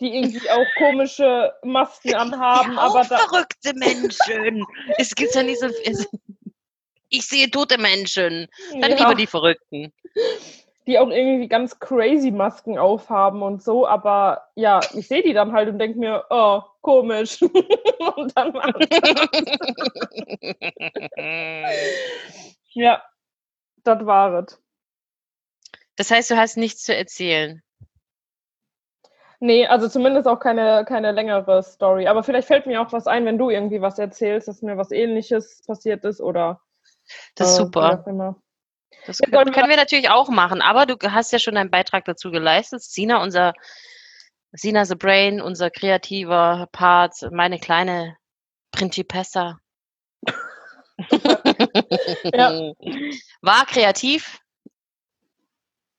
die 0.00 0.16
irgendwie 0.16 0.50
auch 0.50 0.66
komische 0.76 1.52
Masken 1.62 2.14
anhaben. 2.14 2.74
Ja, 2.74 2.80
aber 2.80 3.00
auch 3.00 3.06
verrückte 3.06 3.74
Menschen. 3.74 4.64
es 4.98 5.14
gibt 5.14 5.34
ja 5.34 5.42
nicht 5.42 5.60
so. 5.60 5.68
Ich 7.10 7.28
sehe 7.28 7.48
tote 7.48 7.78
Menschen. 7.78 8.48
Dann 8.72 8.90
ja. 8.90 8.96
lieber 8.96 9.14
die 9.14 9.28
Verrückten. 9.28 9.92
Die 10.88 10.98
auch 10.98 11.10
irgendwie 11.10 11.46
ganz 11.46 11.78
crazy 11.78 12.32
Masken 12.32 12.76
aufhaben 12.76 13.40
und 13.40 13.62
so, 13.62 13.86
aber 13.86 14.48
ja, 14.56 14.80
ich 14.94 15.06
sehe 15.06 15.22
die 15.22 15.32
dann 15.32 15.52
halt 15.52 15.68
und 15.68 15.78
denke 15.78 15.96
mir, 15.96 16.24
oh, 16.30 16.62
komisch. 16.80 17.40
und 18.16 18.36
dann 18.36 18.52
Ja, 22.72 23.02
das 23.84 24.06
war 24.06 24.42
es. 24.42 24.63
Das 25.96 26.10
heißt, 26.10 26.30
du 26.30 26.36
hast 26.36 26.56
nichts 26.56 26.82
zu 26.82 26.94
erzählen. 26.94 27.62
Nee, 29.40 29.66
also 29.66 29.88
zumindest 29.88 30.26
auch 30.26 30.40
keine, 30.40 30.84
keine 30.86 31.12
längere 31.12 31.62
Story. 31.62 32.06
Aber 32.06 32.22
vielleicht 32.22 32.48
fällt 32.48 32.66
mir 32.66 32.80
auch 32.80 32.92
was 32.92 33.06
ein, 33.06 33.26
wenn 33.26 33.38
du 33.38 33.50
irgendwie 33.50 33.82
was 33.82 33.98
erzählst, 33.98 34.48
dass 34.48 34.62
mir 34.62 34.76
was 34.76 34.90
ähnliches 34.90 35.62
passiert 35.66 36.04
ist 36.04 36.20
oder. 36.20 36.60
Das 37.34 37.50
ist 37.50 37.54
äh, 37.54 37.62
super. 37.64 38.04
Das 39.06 39.18
können, 39.18 39.52
können 39.52 39.68
wir 39.68 39.76
natürlich 39.76 40.08
auch 40.08 40.28
machen, 40.30 40.62
aber 40.62 40.86
du 40.86 40.96
hast 41.10 41.32
ja 41.32 41.38
schon 41.38 41.58
einen 41.58 41.70
Beitrag 41.70 42.06
dazu 42.06 42.30
geleistet. 42.30 42.82
Sina, 42.82 43.22
unser 43.22 43.52
Sina 44.52 44.86
the 44.86 44.94
Brain, 44.94 45.42
unser 45.42 45.68
kreativer 45.68 46.68
Part, 46.72 47.28
meine 47.30 47.58
kleine 47.58 48.16
Principessa. 48.70 49.58
ja. 52.32 52.50
War 53.42 53.66
kreativ. 53.66 54.38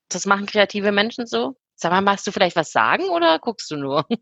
Das 0.10 0.26
machen 0.26 0.46
kreative 0.46 0.92
Menschen 0.92 1.26
so. 1.26 1.56
Sag 1.76 1.92
mal, 1.92 2.02
magst 2.02 2.26
du 2.26 2.32
vielleicht 2.32 2.56
was 2.56 2.72
sagen 2.72 3.10
oder 3.10 3.40
guckst 3.40 3.70
du 3.72 3.78
nur? 3.78 4.06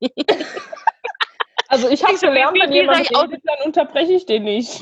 Also 1.74 1.90
ich 1.90 2.04
habe 2.04 2.16
gelernt, 2.20 2.56
wenn 2.62 2.72
jemand 2.72 3.10
redet, 3.10 3.42
dann 3.46 3.66
unterbreche 3.66 4.14
ich 4.14 4.28
den 4.28 4.44
nicht. 4.44 4.82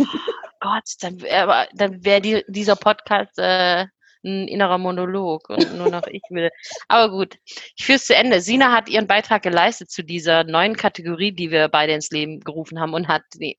Gott, 0.60 0.84
dann 1.00 1.22
wäre 1.22 1.70
dann 1.74 2.04
wär 2.04 2.20
die, 2.20 2.44
dieser 2.50 2.76
Podcast 2.76 3.40
äh, 3.40 3.86
ein 4.24 4.48
innerer 4.48 4.78
Monolog 4.78 5.50
und 5.50 5.78
nur 5.78 5.90
noch 5.90 6.08
ich 6.08 6.22
will. 6.30 6.50
Aber 6.88 7.12
gut, 7.12 7.38
ich 7.76 7.86
führe 7.86 7.98
es 7.98 8.06
zu 8.06 8.16
Ende. 8.16 8.42
Sina 8.42 8.72
hat 8.72 8.90
ihren 8.90 9.08
Beitrag 9.08 9.44
geleistet 9.44 9.90
zu 9.90 10.04
dieser 10.04 10.44
neuen 10.44 10.76
Kategorie, 10.76 11.32
die 11.32 11.52
wir 11.52 11.68
beide 11.70 11.94
ins 11.94 12.12
Leben 12.12 12.40
gerufen 12.40 12.80
haben 12.80 12.94
und 12.94 13.08
hat 13.08 13.24
die 13.36 13.58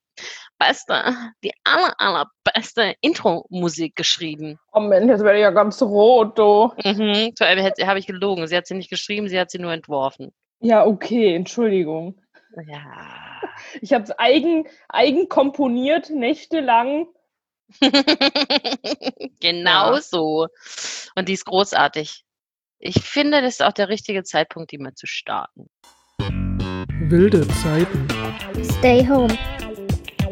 beste, 0.59 1.15
die 1.43 1.53
aller, 1.65 1.95
allerbeste 1.99 2.95
Intro-Musik 3.01 3.97
geschrieben. 3.97 4.59
Oh 4.73 4.81
Mensch, 4.81 5.09
jetzt 5.09 5.25
werde 5.25 5.39
ich 5.39 5.43
ja 5.43 5.51
ganz 5.51 5.83
rot, 5.83 6.39
du. 6.39 6.73
Mhm, 6.85 7.33
habe 7.41 7.99
ich 7.99 8.07
gelogen. 8.07 8.47
Sie 8.47 8.57
hat 8.57 8.67
sie 8.67 8.75
nicht 8.75 8.91
geschrieben, 8.91 9.29
sie 9.29 9.39
hat 9.39 9.51
sie 9.51 9.59
nur 9.59 9.73
entworfen. 9.73 10.33
Ja, 10.61 10.87
okay, 10.87 11.35
Entschuldigung. 11.35 12.21
Ja. 12.69 13.41
Ich 13.81 13.93
habe 13.93 14.05
es 14.05 14.17
eigen, 14.19 14.69
eigen 14.89 15.29
komponiert, 15.29 16.11
nächtelang. 16.11 17.09
genau 19.41 19.95
ja. 19.95 20.01
so. 20.01 20.49
Und 21.15 21.29
die 21.29 21.35
ist 21.35 21.45
großartig. 21.45 22.25
Ich 22.79 23.03
finde, 23.03 23.43
das 23.43 23.55
ist 23.55 23.63
auch 23.63 23.73
der 23.73 23.89
richtige 23.89 24.25
Zeitpunkt, 24.25 24.73
die 24.73 24.79
mal 24.79 24.95
zu 24.95 25.07
starten. 25.07 25.71
Wilde 27.09 27.47
Zeiten. 27.63 28.09
Stay 28.79 29.07
home. 29.07 29.37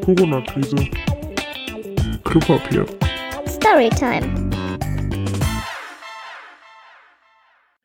Corona-Krise. 0.04 0.76
Klopapier. 2.24 2.86
Storytime. 3.46 4.50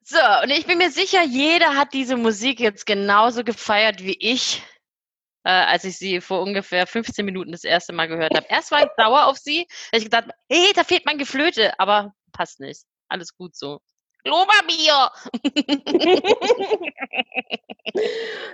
So, 0.03 0.17
und 0.43 0.49
ich 0.49 0.65
bin 0.65 0.77
mir 0.77 0.91
sicher, 0.91 1.23
jeder 1.23 1.75
hat 1.75 1.93
diese 1.93 2.15
Musik 2.15 2.59
jetzt 2.59 2.85
genauso 2.85 3.43
gefeiert 3.43 4.03
wie 4.03 4.17
ich, 4.19 4.63
äh, 5.45 5.49
als 5.49 5.83
ich 5.83 5.97
sie 5.97 6.19
vor 6.21 6.41
ungefähr 6.41 6.87
15 6.87 7.23
Minuten 7.23 7.51
das 7.51 7.63
erste 7.63 7.93
Mal 7.93 8.07
gehört 8.07 8.35
habe. 8.35 8.47
Erst 8.49 8.71
war 8.71 8.83
ich 8.83 8.89
sauer 8.97 9.27
auf 9.27 9.37
sie, 9.37 9.67
weil 9.91 9.99
ich 9.99 10.05
gedacht, 10.05 10.29
hey, 10.49 10.73
da 10.75 10.83
fehlt 10.83 11.05
mein 11.05 11.19
Geflöte, 11.19 11.79
aber 11.79 12.13
passt 12.31 12.59
nicht. 12.59 12.81
Alles 13.07 13.35
gut 13.37 13.55
so. 13.55 13.79
Klopapier! 14.23 15.11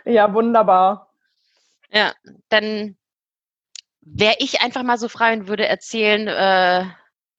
Ja, 0.05 0.31
wunderbar. 0.33 1.12
Ja, 1.91 2.13
dann 2.50 2.95
wäre 4.01 4.36
ich 4.39 4.62
einfach 4.62 4.83
mal 4.83 4.98
so 5.00 5.07
frei 5.07 5.33
und 5.33 5.48
würde 5.48 5.67
erzählen, 5.67 6.27
äh, 6.27 6.86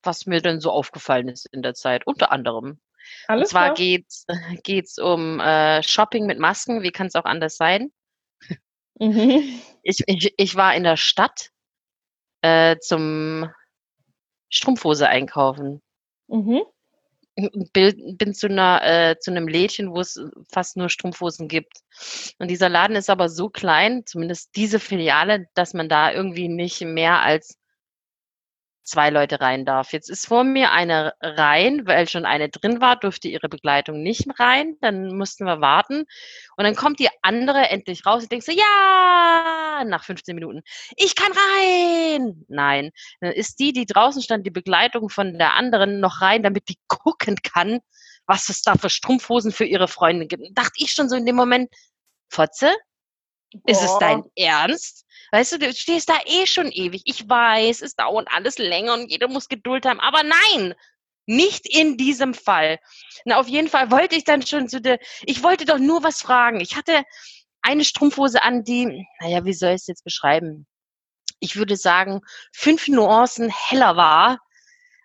was 0.03 0.27
mir 0.27 0.41
denn 0.41 0.61
so 0.61 0.73
aufgefallen 0.73 1.29
ist 1.29 1.47
in 1.53 1.63
der 1.63 1.75
Zeit. 1.75 2.07
Unter 2.07 2.33
anderem. 2.33 2.71
Und 2.71 2.81
Alles 3.29 3.51
zwar 3.51 3.67
klar. 3.67 3.75
geht's 3.75 4.27
geht's 4.65 4.99
um 4.99 5.39
äh, 5.39 5.83
Shopping 5.83 6.27
mit 6.27 6.41
Masken. 6.41 6.83
Wie 6.83 6.91
kann 6.91 7.07
es 7.07 7.15
auch 7.15 7.25
anders 7.25 7.57
sein? 7.57 7.93
Mhm. 8.99 9.61
Ich, 9.83 10.03
ich, 10.07 10.35
ich 10.37 10.55
war 10.55 10.75
in 10.75 10.85
der 10.85 10.97
Stadt 10.97 11.51
äh, 12.43 12.77
zum 12.79 13.51
Strumpfhose 14.49 15.09
einkaufen. 15.09 15.83
Mhm. 16.29 16.63
bin 17.73 18.35
zu 18.35 18.47
einer 18.47 18.83
äh, 18.85 19.19
zu 19.19 19.31
einem 19.31 19.49
Lädchen, 19.49 19.91
wo 19.93 20.01
es 20.01 20.21
fast 20.51 20.77
nur 20.77 20.89
Strumpfhosen 20.89 21.49
gibt. 21.49 21.79
Und 22.39 22.51
dieser 22.51 22.69
Laden 22.69 22.97
ist 22.97 23.11
aber 23.11 23.29
so 23.29 23.49
klein, 23.49 24.05
zumindest 24.07 24.55
diese 24.57 24.79
Filiale, 24.79 25.47
dass 25.55 25.75
man 25.75 25.89
da 25.89 26.13
irgendwie 26.13 26.49
nicht 26.49 26.83
mehr 26.83 27.21
als 27.21 27.59
zwei 28.83 29.11
Leute 29.11 29.41
rein 29.41 29.65
darf. 29.65 29.93
Jetzt 29.93 30.11
ist 30.11 30.27
vor 30.27 30.45
mir 30.45 30.73
eine 30.73 31.15
rein, 31.21 31.87
weil 31.87 32.09
schon 32.09 32.25
eine 32.25 32.49
drin 32.49 32.81
war, 32.81 32.97
durfte 32.97 33.29
ihre 33.29 33.49
Begleitung 33.49 34.03
nicht 34.03 34.27
rein. 34.39 34.77
Dann 34.81 35.17
mussten 35.17 35.45
wir 35.45 35.61
warten. 35.61 36.05
Und 36.57 36.65
dann 36.65 36.75
kommt 36.75 36.99
die 36.99 37.09
andere 37.23 37.71
endlich 37.71 38.05
raus. 38.07 38.23
Ich 38.23 38.29
denke 38.29 38.45
so, 38.45 38.53
ja, 38.53 39.85
nach 39.87 40.05
15 40.05 40.35
Minuten. 40.35 40.63
Ich 40.97 41.15
kann 41.15 41.33
rein. 41.33 42.45
Nein. 42.49 42.91
Dann 43.21 43.33
ist 43.33 43.59
die, 43.61 43.73
die 43.73 43.87
draußen 43.87 44.23
stand, 44.23 44.47
die 44.47 44.51
Begleitung 44.51 45.09
von 45.09 45.39
der 45.39 45.55
anderen 45.55 46.01
noch 46.01 46.21
rein, 46.21 46.43
damit 46.43 46.69
die 46.69 46.79
gucken 46.89 47.37
kann, 47.43 47.81
was 48.27 48.49
es 48.49 48.63
da 48.63 48.75
für 48.75 48.91
Strumpfhosen 48.91 49.53
für 49.53 49.65
ihre 49.65 49.89
Freundin 49.89 50.29
gibt. 50.29 50.43
Dachte 50.57 50.73
ich 50.77 50.93
schon 50.93 51.09
so 51.09 51.17
in 51.17 51.27
dem 51.27 51.37
Moment, 51.37 51.71
Fotze, 52.29 52.73
ist 53.67 53.83
es 53.83 53.99
dein 53.99 54.23
Ernst? 54.37 55.07
Weißt 55.33 55.53
du, 55.53 55.59
du 55.59 55.73
stehst 55.73 56.09
da 56.09 56.19
eh 56.27 56.47
schon 56.47 56.71
ewig. 56.71 57.03
Ich 57.07 57.29
weiß, 57.29 57.81
es 57.83 57.95
dauert 57.95 58.29
alles 58.31 58.59
länger 58.59 58.95
und 58.95 59.11
jeder 59.11 59.29
muss 59.29 59.49
Geduld 59.49 59.87
haben. 59.87 60.01
Aber 60.01 60.23
nein, 60.23 60.75
nicht 61.27 61.67
in 61.67 61.97
diesem 61.97 62.35
Fall. 62.35 62.79
Na, 63.25 63.39
auf 63.39 63.49
jeden 63.49 63.69
Fall 63.69 63.91
wollte 63.91 64.17
ich 64.17 64.25
dann 64.25 64.47
schon 64.47 64.69
zu 64.69 64.81
der, 64.81 64.99
ich 65.25 65.43
wollte 65.43 65.65
doch 65.65 65.79
nur 65.79 66.03
was 66.03 66.21
fragen. 66.21 66.61
Ich 66.61 66.77
hatte 66.77 67.05
eine 67.63 67.85
Strumpfhose 67.85 68.43
an, 68.43 68.65
die, 68.65 69.07
naja, 69.21 69.45
wie 69.45 69.55
soll 69.55 69.71
ich 69.71 69.83
es 69.83 69.87
jetzt 69.87 70.05
beschreiben? 70.05 70.67
Ich 71.41 71.57
würde 71.57 71.77
sagen, 71.77 72.21
fünf 72.53 72.89
Nuancen 72.89 73.49
heller 73.51 73.97
war, 73.97 74.39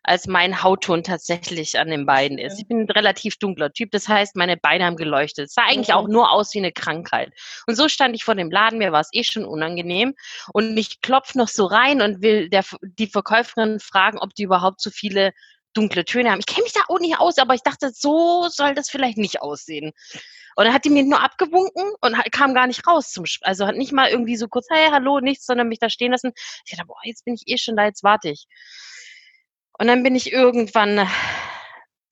als 0.08 0.26
mein 0.28 0.64
Hautton 0.64 1.04
tatsächlich 1.04 1.78
an 1.80 1.90
den 1.90 2.06
Beinen 2.06 2.38
ist. 2.38 2.60
Ich 2.60 2.68
bin 2.68 2.82
ein 2.82 2.90
relativ 2.90 3.38
dunkler 3.38 3.72
Typ, 3.74 3.92
das 3.92 4.08
heißt, 4.08 4.36
meine 4.36 4.58
Beine 4.58 4.86
haben 4.86 4.96
geleuchtet. 4.96 5.48
Es 5.48 5.54
sah 5.54 5.64
eigentlich 5.64 5.90
Mhm. 5.90 5.94
auch 5.96 6.08
nur 6.08 6.32
aus 6.32 6.54
wie 6.54 6.60
eine 6.60 6.72
Krankheit. 6.72 7.34
Und 7.68 7.76
so 7.76 7.88
stand 7.90 8.16
ich 8.16 8.24
vor 8.24 8.36
dem 8.36 8.50
Laden, 8.50 8.80
mir 8.80 8.92
war 8.92 9.02
es 9.02 9.10
eh 9.12 9.24
schon 9.24 9.46
unangenehm. 9.46 10.16
Und 10.54 10.78
ich 10.78 11.02
klopfe 11.02 11.38
noch 11.38 11.50
so 11.50 11.66
rein 11.66 12.02
und 12.02 12.22
will 12.22 12.50
der, 12.50 12.64
die 12.82 13.08
Verkäuferin 13.08 13.80
fragen, 13.80 14.18
ob 14.20 14.34
die 14.34 14.44
überhaupt 14.44 14.82
so 14.82 14.90
viele 14.90 15.34
dunkle 15.74 16.06
Töne 16.06 16.32
haben. 16.32 16.40
Ich 16.40 16.48
kenne 16.48 16.64
mich 16.64 16.74
da 16.74 16.80
auch 16.88 17.00
nicht 17.00 17.20
aus, 17.20 17.38
aber 17.38 17.54
ich 17.54 17.62
dachte, 17.62 17.92
so 17.94 18.48
soll 18.50 18.74
das 18.74 18.90
vielleicht 18.90 19.18
nicht 19.18 19.42
aussehen. 19.42 19.92
Und 20.56 20.66
dann 20.66 20.74
hat 20.74 20.86
die 20.86 20.90
mir 20.90 21.04
nur 21.04 21.22
abgewunken 21.22 21.84
und 22.02 22.18
hat- 22.18 22.32
kam 22.32 22.56
gar 22.56 22.66
nicht 22.66 22.88
raus 22.88 23.12
zum, 23.12 23.26
Sp- 23.30 23.46
also 23.46 23.68
hat 23.68 23.76
nicht 23.76 23.92
mal 23.92 24.10
irgendwie 24.10 24.38
so 24.38 24.48
kurz, 24.48 24.66
hey, 24.72 24.88
hallo, 24.92 25.20
nichts, 25.20 25.46
sondern 25.46 25.68
mich 25.68 25.78
da 25.80 25.90
stehen 25.90 26.14
lassen. 26.14 26.32
Ich 26.66 26.72
dachte, 26.72 26.88
boah, 26.88 26.98
jetzt 27.04 27.26
bin 27.26 27.36
ich 27.36 27.44
eh 27.48 27.58
schon 27.60 27.76
da, 27.76 27.86
jetzt 27.86 28.04
warte 28.04 28.30
ich. 28.30 28.48
Und 29.80 29.88
dann 29.88 30.04
bin 30.04 30.16
ich 30.16 30.32
irgendwann, 30.32 31.08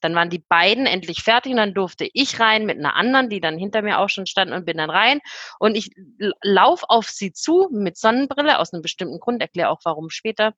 dann 0.02 0.16
waren 0.16 0.30
die 0.30 0.44
beiden 0.48 0.86
endlich 0.86 1.24
fertig 1.24 1.52
und 1.52 1.58
dann 1.58 1.74
durfte 1.74 2.08
ich 2.14 2.40
rein 2.40 2.66
mit 2.66 2.78
einer 2.78 2.96
anderen, 2.96 3.30
die 3.30 3.40
dann 3.42 3.58
hinter 3.58 3.82
mir 3.82 4.00
auch 4.00 4.10
schon 4.10 4.28
stand 4.28 4.52
und 4.52 4.66
bin 4.66 4.78
dann 4.78 4.90
rein. 4.92 5.20
Und 5.60 5.76
ich 5.76 5.90
l- 6.20 6.34
lauf 6.44 6.84
auf 6.88 7.08
sie 7.10 7.32
zu 7.34 7.70
mit 7.72 7.98
Sonnenbrille 7.98 8.60
aus 8.60 8.72
einem 8.74 8.82
bestimmten 8.84 9.20
Grund, 9.20 9.42
erkläre 9.42 9.70
auch 9.70 9.80
warum 9.84 10.10
später. 10.10 10.54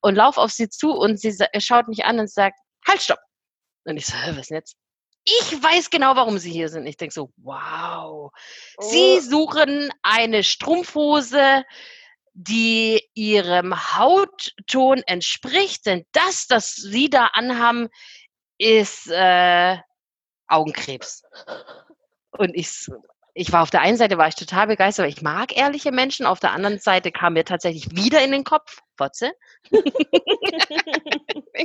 Und 0.00 0.14
lauf 0.14 0.36
auf 0.36 0.50
sie 0.50 0.68
zu 0.68 0.92
und 0.92 1.18
sie 1.18 1.34
schaut 1.58 1.88
mich 1.88 2.04
an 2.04 2.18
und 2.20 2.30
sagt, 2.30 2.58
halt, 2.86 3.00
stopp. 3.02 3.18
Und 3.84 3.96
ich 3.96 4.06
so, 4.06 4.14
"Hä, 4.14 4.30
was 4.32 4.38
ist 4.40 4.50
denn 4.50 4.56
jetzt? 4.58 4.76
Ich 5.24 5.60
weiß 5.62 5.90
genau, 5.90 6.14
warum 6.14 6.38
sie 6.38 6.52
hier 6.52 6.68
sind. 6.68 6.86
Ich 6.86 6.96
denke 6.98 7.12
so, 7.14 7.32
wow. 7.38 8.30
Sie 8.78 9.18
suchen 9.20 9.90
eine 10.02 10.44
Strumpfhose, 10.44 11.64
die 12.38 13.02
ihrem 13.14 13.74
Hautton 13.96 15.02
entspricht, 15.06 15.86
denn 15.86 16.04
das, 16.12 16.46
das 16.46 16.74
sie 16.74 17.08
da 17.08 17.30
anhaben, 17.32 17.88
ist 18.58 19.08
äh, 19.08 19.78
Augenkrebs. 20.46 21.22
Und 22.32 22.54
ich, 22.54 22.90
ich 23.32 23.52
war 23.52 23.62
auf 23.62 23.70
der 23.70 23.80
einen 23.80 23.96
Seite 23.96 24.18
war 24.18 24.28
ich 24.28 24.34
total 24.34 24.66
begeistert, 24.66 25.04
weil 25.04 25.12
ich 25.12 25.22
mag 25.22 25.56
ehrliche 25.56 25.92
Menschen. 25.92 26.26
Auf 26.26 26.38
der 26.38 26.52
anderen 26.52 26.78
Seite 26.78 27.10
kam 27.10 27.32
mir 27.32 27.46
tatsächlich 27.46 27.96
wieder 27.96 28.22
in 28.22 28.32
den 28.32 28.44
Kopf, 28.44 28.82
Fotze. 28.98 29.32
ich 29.70 29.82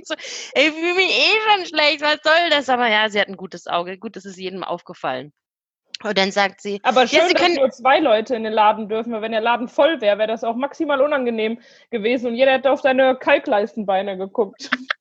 so, 0.05 0.15
ich 0.53 0.71
fühle 0.71 0.95
mich 0.95 1.11
eh 1.11 1.37
schon 1.49 1.65
schlecht, 1.65 1.99
was 1.99 2.19
soll 2.23 2.49
das? 2.49 2.69
Aber 2.69 2.87
ja, 2.87 3.09
sie 3.09 3.19
hat 3.19 3.27
ein 3.27 3.35
gutes 3.35 3.67
Auge. 3.67 3.97
Gut, 3.97 4.15
das 4.15 4.23
ist 4.23 4.37
jedem 4.37 4.63
aufgefallen. 4.63 5.33
Und 6.03 6.17
dann 6.17 6.31
sagt 6.31 6.61
sie, 6.61 6.79
Aber 6.83 7.07
schön, 7.07 7.27
Sie 7.27 7.33
dass 7.33 7.41
können- 7.43 7.55
nur 7.55 7.69
zwei 7.69 7.99
Leute 7.99 8.35
in 8.35 8.43
den 8.43 8.53
Laden 8.53 8.89
dürfen, 8.89 9.11
weil 9.13 9.21
wenn 9.21 9.31
der 9.33 9.41
Laden 9.41 9.67
voll 9.67 10.01
wäre, 10.01 10.17
wäre 10.17 10.27
das 10.27 10.43
auch 10.43 10.55
maximal 10.55 11.01
unangenehm 11.01 11.59
gewesen 11.91 12.27
und 12.27 12.35
jeder 12.35 12.53
hätte 12.53 12.71
auf 12.71 12.81
deine 12.81 13.15
Kalkleistenbeine 13.15 14.17
geguckt. 14.17 14.69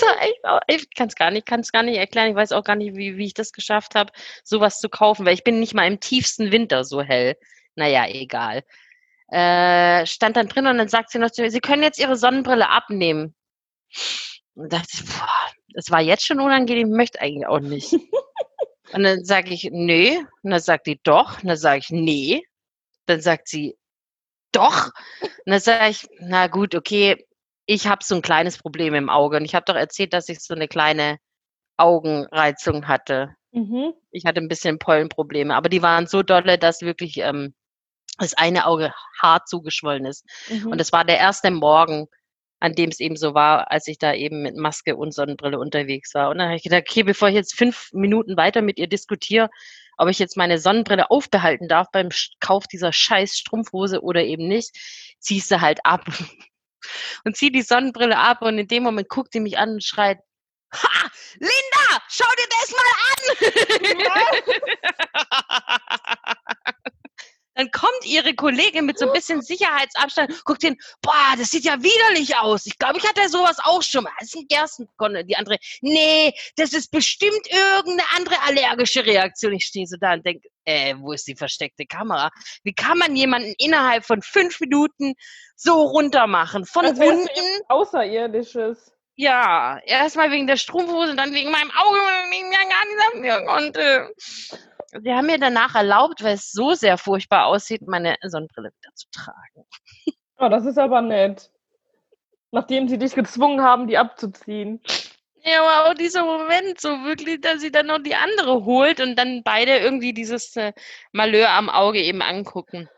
So, 0.00 0.06
auch- 0.48 0.60
ich 0.66 0.92
kann 0.94 1.06
es 1.06 1.14
gar 1.14 1.30
nicht, 1.30 1.46
kann 1.46 1.60
es 1.60 1.70
gar 1.70 1.84
nicht 1.84 1.96
erklären. 1.96 2.30
Ich 2.30 2.34
weiß 2.34 2.50
auch 2.50 2.64
gar 2.64 2.74
nicht, 2.74 2.96
wie, 2.96 3.16
wie 3.16 3.26
ich 3.26 3.34
das 3.34 3.52
geschafft 3.52 3.94
habe, 3.94 4.12
sowas 4.42 4.80
zu 4.80 4.88
kaufen, 4.88 5.24
weil 5.24 5.34
ich 5.34 5.44
bin 5.44 5.60
nicht 5.60 5.74
mal 5.74 5.86
im 5.86 6.00
tiefsten 6.00 6.50
Winter 6.50 6.82
so 6.82 7.00
hell. 7.02 7.36
Naja, 7.76 8.06
egal. 8.08 8.64
Äh, 9.30 10.04
stand 10.06 10.36
dann 10.36 10.48
drin 10.48 10.66
und 10.66 10.78
dann 10.78 10.88
sagt 10.88 11.10
sie 11.10 11.20
noch 11.20 11.30
zu 11.30 11.42
mir, 11.42 11.50
Sie 11.52 11.60
können 11.60 11.84
jetzt 11.84 12.00
Ihre 12.00 12.16
Sonnenbrille 12.16 12.68
abnehmen. 12.68 13.36
Und 14.54 14.72
dachte 14.72 14.88
ich, 14.94 15.04
boah, 15.04 15.28
das 15.74 15.90
war 15.92 16.00
jetzt 16.00 16.26
schon 16.26 16.40
unangenehm, 16.40 16.90
möchte 16.90 17.20
eigentlich 17.20 17.46
auch 17.46 17.60
nicht. 17.60 17.92
und 18.92 19.02
dann 19.02 19.24
sage 19.24 19.52
ich, 19.52 19.68
nee. 19.70 20.18
Und 20.42 20.50
dann 20.50 20.60
sagt 20.60 20.86
die, 20.86 21.00
doch. 21.02 21.42
Und 21.42 21.48
dann 21.48 21.56
sage 21.56 21.78
ich, 21.78 21.90
nee. 21.90 22.42
Dann 23.06 23.20
sagt 23.20 23.48
sie, 23.48 23.76
doch. 24.52 24.90
Und 25.20 25.30
dann 25.46 25.60
sage 25.60 25.90
ich, 25.90 26.06
na 26.20 26.46
gut, 26.46 26.74
okay, 26.74 27.26
ich 27.66 27.86
habe 27.86 28.04
so 28.04 28.14
ein 28.14 28.22
kleines 28.22 28.58
Problem 28.58 28.94
im 28.94 29.10
Auge. 29.10 29.36
Und 29.36 29.44
ich 29.44 29.54
habe 29.54 29.64
doch 29.66 29.76
erzählt, 29.76 30.12
dass 30.12 30.28
ich 30.28 30.40
so 30.40 30.54
eine 30.54 30.68
kleine 30.68 31.18
Augenreizung 31.76 32.88
hatte. 32.88 33.34
Mhm. 33.52 33.92
Ich 34.10 34.24
hatte 34.24 34.40
ein 34.40 34.48
bisschen 34.48 34.78
Pollenprobleme, 34.78 35.54
aber 35.54 35.68
die 35.68 35.82
waren 35.82 36.06
so 36.06 36.22
dolle, 36.22 36.58
dass 36.58 36.82
wirklich 36.82 37.18
ähm, 37.18 37.54
das 38.18 38.34
eine 38.34 38.66
Auge 38.66 38.92
hart 39.20 39.48
zugeschwollen 39.48 40.04
ist. 40.04 40.24
Mhm. 40.48 40.72
Und 40.72 40.80
es 40.80 40.92
war 40.92 41.04
der 41.04 41.18
erste 41.18 41.50
Morgen, 41.50 42.08
an 42.60 42.72
dem 42.74 42.90
es 42.90 43.00
eben 43.00 43.16
so 43.16 43.34
war, 43.34 43.70
als 43.70 43.86
ich 43.86 43.98
da 43.98 44.14
eben 44.14 44.42
mit 44.42 44.56
Maske 44.56 44.96
und 44.96 45.12
Sonnenbrille 45.12 45.58
unterwegs 45.58 46.14
war. 46.14 46.30
Und 46.30 46.38
dann 46.38 46.48
habe 46.48 46.56
ich 46.56 46.62
gedacht, 46.62 46.84
okay, 46.88 47.02
bevor 47.02 47.28
ich 47.28 47.34
jetzt 47.34 47.54
fünf 47.54 47.90
Minuten 47.92 48.36
weiter 48.36 48.62
mit 48.62 48.78
ihr 48.78 48.88
diskutiere, 48.88 49.48
ob 49.96 50.08
ich 50.08 50.18
jetzt 50.18 50.36
meine 50.36 50.58
Sonnenbrille 50.58 51.10
aufbehalten 51.10 51.68
darf 51.68 51.88
beim 51.92 52.08
Kauf 52.40 52.66
dieser 52.66 52.92
scheiß 52.92 53.36
Strumpfhose 53.36 54.02
oder 54.02 54.24
eben 54.24 54.48
nicht, 54.48 54.76
ziehst 55.18 55.50
du 55.50 55.60
halt 55.60 55.80
ab. 55.84 56.04
Und 57.24 57.36
zieh 57.36 57.50
die 57.50 57.62
Sonnenbrille 57.62 58.16
ab 58.16 58.40
und 58.40 58.56
in 58.56 58.68
dem 58.68 58.84
Moment 58.84 59.08
guckt 59.08 59.32
sie 59.32 59.40
mich 59.40 59.58
an 59.58 59.70
und 59.70 59.84
schreit, 59.84 60.20
Ha! 60.72 61.10
Linda, 61.34 62.02
schau 62.08 62.24
dir 62.38 62.46
das 62.50 62.70
mal 62.70 62.86
an! 63.10 63.94
Dann 67.58 67.70
kommt 67.72 68.04
ihre 68.04 68.34
Kollegin 68.34 68.86
mit 68.86 69.00
so 69.00 69.06
ein 69.06 69.12
bisschen 69.12 69.42
Sicherheitsabstand, 69.42 70.44
guckt 70.44 70.62
hin, 70.62 70.76
boah, 71.02 71.34
das 71.36 71.50
sieht 71.50 71.64
ja 71.64 71.82
widerlich 71.82 72.36
aus. 72.36 72.66
Ich 72.66 72.78
glaube, 72.78 72.98
ich 72.98 73.08
hatte 73.08 73.28
sowas 73.28 73.58
auch 73.64 73.82
schon 73.82 74.04
mal. 74.04 74.12
Das 74.20 74.28
ist 74.28 74.36
ein 74.36 74.46
Gerstenkonne. 74.48 75.24
Die 75.24 75.34
andere, 75.34 75.58
nee, 75.80 76.32
das 76.56 76.72
ist 76.72 76.92
bestimmt 76.92 77.48
irgendeine 77.50 78.04
andere 78.16 78.36
allergische 78.46 79.04
Reaktion. 79.04 79.54
Ich 79.54 79.64
stehe 79.64 79.88
so 79.88 79.96
da 80.00 80.12
und 80.12 80.24
denke, 80.24 80.48
äh, 80.66 80.94
wo 80.98 81.10
ist 81.12 81.26
die 81.26 81.34
versteckte 81.34 81.84
Kamera? 81.84 82.30
Wie 82.62 82.74
kann 82.74 82.96
man 82.96 83.16
jemanden 83.16 83.52
innerhalb 83.58 84.04
von 84.04 84.22
fünf 84.22 84.60
Minuten 84.60 85.14
so 85.56 85.82
runter 85.82 86.28
machen? 86.28 86.64
Von 86.64 86.84
du 86.84 86.90
unten 86.90 87.62
Außerirdisches. 87.68 88.92
ja, 89.16 89.80
erstmal 89.84 90.30
wegen 90.30 90.46
der 90.46 90.58
Strumpfhose, 90.58 91.16
dann 91.16 91.34
wegen 91.34 91.50
meinem 91.50 91.72
Auge, 91.72 91.98
weil 91.98 92.32
ich 92.32 92.44
mir 93.20 93.42
Sie 94.92 95.12
haben 95.12 95.26
mir 95.26 95.38
danach 95.38 95.74
erlaubt, 95.74 96.22
weil 96.22 96.34
es 96.34 96.50
so 96.50 96.74
sehr 96.74 96.96
furchtbar 96.96 97.46
aussieht, 97.46 97.82
meine 97.86 98.16
Sonnenbrille 98.22 98.70
wieder 98.70 98.94
zu 98.94 99.06
tragen. 99.10 99.66
Oh, 100.40 100.48
das 100.48 100.64
ist 100.64 100.78
aber 100.78 101.02
nett. 101.02 101.50
Nachdem 102.52 102.88
sie 102.88 102.96
dich 102.96 103.14
gezwungen 103.14 103.60
haben, 103.60 103.88
die 103.88 103.98
abzuziehen. 103.98 104.80
Ja, 105.44 105.62
aber 105.62 105.90
auch 105.90 105.94
dieser 105.94 106.24
Moment, 106.24 106.80
so 106.80 106.88
wirklich, 107.04 107.40
dass 107.40 107.60
sie 107.60 107.70
dann 107.70 107.86
noch 107.86 107.98
die 107.98 108.14
andere 108.14 108.64
holt 108.64 109.00
und 109.00 109.16
dann 109.16 109.42
beide 109.42 109.78
irgendwie 109.78 110.12
dieses 110.12 110.56
äh, 110.56 110.72
Malheur 111.12 111.50
am 111.50 111.68
Auge 111.68 112.00
eben 112.00 112.22
angucken. 112.22 112.88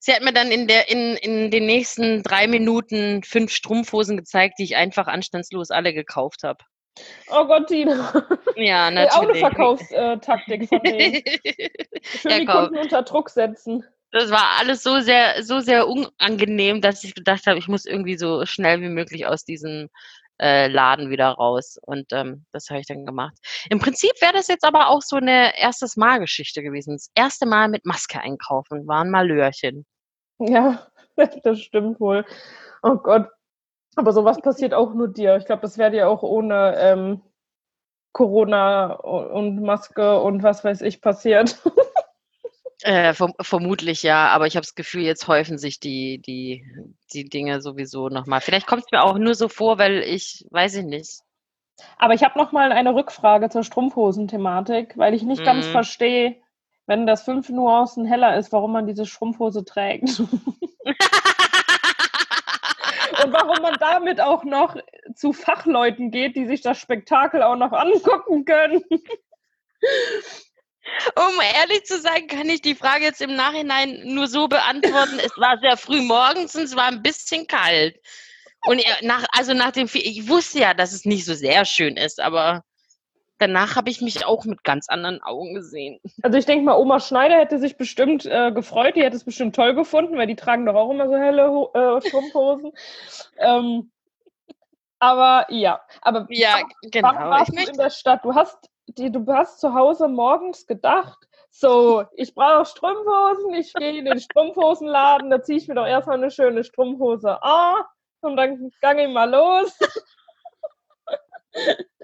sie 0.00 0.12
hat 0.12 0.22
mir 0.22 0.32
dann 0.32 0.50
in, 0.50 0.66
der, 0.68 0.88
in, 0.90 1.16
in 1.16 1.50
den 1.50 1.66
nächsten 1.66 2.22
drei 2.22 2.46
Minuten 2.46 3.22
fünf 3.22 3.52
Strumpfhosen 3.52 4.16
gezeigt, 4.16 4.58
die 4.58 4.64
ich 4.64 4.76
einfach 4.76 5.06
anstandslos 5.06 5.70
alle 5.70 5.92
gekauft 5.92 6.42
habe. 6.44 6.64
Oh 7.30 7.46
Gott, 7.46 7.66
Tina. 7.66 8.12
Ja, 8.56 8.88
Ey, 8.90 9.08
Auch 9.08 9.22
eine 9.22 9.32
natürlich. 9.32 9.40
Verkaufstaktik 9.40 10.68
von 10.68 10.80
denen. 10.82 11.22
Schön 12.02 12.30
Ja, 12.30 12.38
die. 12.38 12.46
Kunden 12.46 12.78
unter 12.78 13.02
Druck 13.02 13.30
setzen. 13.30 13.84
Das 14.12 14.30
war 14.30 14.58
alles 14.60 14.82
so 14.84 15.00
sehr, 15.00 15.42
so 15.42 15.58
sehr 15.58 15.88
unangenehm, 15.88 16.80
dass 16.80 17.02
ich 17.02 17.14
gedacht 17.14 17.46
habe, 17.46 17.58
ich 17.58 17.66
muss 17.66 17.84
irgendwie 17.84 18.16
so 18.16 18.46
schnell 18.46 18.80
wie 18.80 18.88
möglich 18.88 19.26
aus 19.26 19.44
diesem 19.44 19.88
äh, 20.40 20.68
Laden 20.68 21.10
wieder 21.10 21.30
raus. 21.30 21.78
Und 21.82 22.12
ähm, 22.12 22.44
das 22.52 22.70
habe 22.70 22.80
ich 22.80 22.86
dann 22.86 23.06
gemacht. 23.06 23.34
Im 23.70 23.80
Prinzip 23.80 24.12
wäre 24.20 24.32
das 24.32 24.46
jetzt 24.46 24.64
aber 24.64 24.88
auch 24.88 25.02
so 25.02 25.16
eine 25.16 25.58
erstes 25.58 25.96
Mal-Geschichte 25.96 26.62
gewesen. 26.62 26.94
Das 26.94 27.10
erste 27.16 27.46
Mal 27.46 27.68
mit 27.68 27.84
Maske 27.84 28.20
einkaufen 28.20 28.86
war 28.86 29.02
ein 29.02 29.10
Malörchen. 29.10 29.84
Ja, 30.38 30.86
das 31.42 31.60
stimmt 31.60 31.98
wohl. 32.00 32.24
Oh 32.82 32.96
Gott. 32.96 33.28
Aber 33.96 34.12
sowas 34.12 34.40
passiert 34.40 34.74
auch 34.74 34.94
nur 34.94 35.08
dir. 35.08 35.36
Ich 35.36 35.44
glaube, 35.44 35.62
das 35.62 35.78
wäre 35.78 35.90
dir 35.90 36.08
auch 36.08 36.22
ohne 36.22 36.74
ähm, 36.78 37.20
Corona 38.12 38.92
und 38.94 39.60
Maske 39.62 40.20
und 40.20 40.42
was 40.42 40.64
weiß 40.64 40.82
ich 40.82 41.00
passiert. 41.00 41.60
Äh, 42.82 43.14
verm 43.14 43.32
vermutlich 43.40 44.02
ja, 44.02 44.28
aber 44.28 44.46
ich 44.46 44.56
habe 44.56 44.66
das 44.66 44.74
Gefühl, 44.74 45.02
jetzt 45.02 45.26
häufen 45.26 45.56
sich 45.56 45.80
die, 45.80 46.20
die, 46.20 46.66
die 47.14 47.24
Dinge 47.24 47.62
sowieso 47.62 48.10
nochmal. 48.10 48.42
Vielleicht 48.42 48.66
kommt 48.66 48.82
es 48.84 48.92
mir 48.92 49.02
auch 49.02 49.16
nur 49.16 49.34
so 49.34 49.48
vor, 49.48 49.78
weil 49.78 50.02
ich, 50.02 50.44
weiß 50.50 50.74
ich 50.76 50.84
nicht. 50.84 51.20
Aber 51.96 52.12
ich 52.12 52.22
habe 52.22 52.38
noch 52.38 52.52
mal 52.52 52.72
eine 52.72 52.94
Rückfrage 52.94 53.48
zur 53.48 53.62
Strumpfhosen-Thematik, 53.62 54.98
weil 54.98 55.14
ich 55.14 55.22
nicht 55.22 55.44
ganz 55.44 55.68
Mhm. 55.68 55.70
verstehe, 55.70 56.36
wenn 56.86 57.06
das 57.06 57.22
fünf 57.22 57.48
Nuancen 57.48 58.04
heller 58.04 58.36
ist, 58.36 58.52
warum 58.52 58.72
man 58.72 58.86
diese 58.86 59.06
Strumpfhose 59.06 59.64
trägt. 59.64 60.22
Und 63.24 63.32
warum 63.32 63.62
man 63.62 63.76
damit 63.80 64.20
auch 64.20 64.44
noch 64.44 64.76
zu 65.14 65.32
Fachleuten 65.32 66.10
geht, 66.10 66.36
die 66.36 66.46
sich 66.46 66.60
das 66.60 66.78
Spektakel 66.78 67.42
auch 67.42 67.56
noch 67.56 67.72
angucken 67.72 68.44
können. 68.44 68.84
Um 71.16 71.40
ehrlich 71.56 71.84
zu 71.84 71.98
sein, 71.98 72.26
kann 72.26 72.48
ich 72.50 72.60
die 72.60 72.74
Frage 72.74 73.04
jetzt 73.04 73.22
im 73.22 73.34
Nachhinein 73.34 74.02
nur 74.04 74.26
so 74.26 74.46
beantworten. 74.48 75.18
Es 75.18 75.36
war 75.38 75.58
sehr 75.60 75.78
früh 75.78 76.02
morgens 76.02 76.54
und 76.54 76.64
es 76.64 76.76
war 76.76 76.88
ein 76.88 77.02
bisschen 77.02 77.46
kalt. 77.46 77.98
Und 78.66 78.82
nach, 79.00 79.24
also 79.32 79.54
nach 79.54 79.72
dem, 79.72 79.88
ich 79.92 80.28
wusste 80.28 80.58
ja, 80.60 80.74
dass 80.74 80.92
es 80.92 81.06
nicht 81.06 81.24
so 81.24 81.32
sehr 81.34 81.64
schön 81.64 81.96
ist, 81.96 82.20
aber 82.20 82.62
danach 83.38 83.76
habe 83.76 83.90
ich 83.90 84.00
mich 84.00 84.24
auch 84.24 84.44
mit 84.44 84.64
ganz 84.64 84.88
anderen 84.88 85.22
Augen 85.22 85.54
gesehen. 85.54 86.00
Also 86.22 86.38
ich 86.38 86.46
denke 86.46 86.64
mal, 86.64 86.78
Oma 86.78 87.00
Schneider 87.00 87.36
hätte 87.36 87.58
sich 87.58 87.76
bestimmt 87.76 88.26
äh, 88.26 88.52
gefreut, 88.52 88.96
die 88.96 89.02
hätte 89.02 89.16
es 89.16 89.24
bestimmt 89.24 89.56
toll 89.56 89.74
gefunden, 89.74 90.16
weil 90.16 90.26
die 90.26 90.36
tragen 90.36 90.66
doch 90.66 90.74
auch 90.74 90.90
immer 90.90 91.08
so 91.08 91.16
helle 91.16 91.46
äh, 91.74 92.00
Strumpfhosen. 92.06 92.72
ähm, 93.38 93.90
aber 94.98 95.46
ja, 95.50 95.80
aber 96.00 96.26
Ja, 96.30 96.62
genau. 96.82 97.08
warst 97.08 97.52
Ich 97.52 97.64
du 97.64 97.70
in 97.70 97.76
der 97.76 97.90
Stadt? 97.90 98.24
Du 98.24 98.34
hast, 98.34 98.70
die, 98.86 99.10
du 99.10 99.26
hast 99.26 99.60
zu 99.60 99.74
Hause 99.74 100.08
morgens 100.08 100.66
gedacht, 100.66 101.18
so, 101.50 102.04
ich 102.16 102.34
brauche 102.34 102.66
Strumpfhosen, 102.66 103.54
ich 103.54 103.72
gehe 103.74 103.98
in 103.98 104.06
den 104.06 104.18
Strumpfhosenladen, 104.18 105.30
da 105.30 105.42
ziehe 105.42 105.58
ich 105.58 105.68
mir 105.68 105.74
doch 105.74 105.86
erstmal 105.86 106.16
eine 106.16 106.30
schöne 106.30 106.64
Strumpfhose 106.64 107.42
an 107.42 107.84
und 108.22 108.36
dann 108.36 108.72
gang 108.80 108.98
ich 108.98 109.08
mal 109.08 109.30
los. 109.30 109.78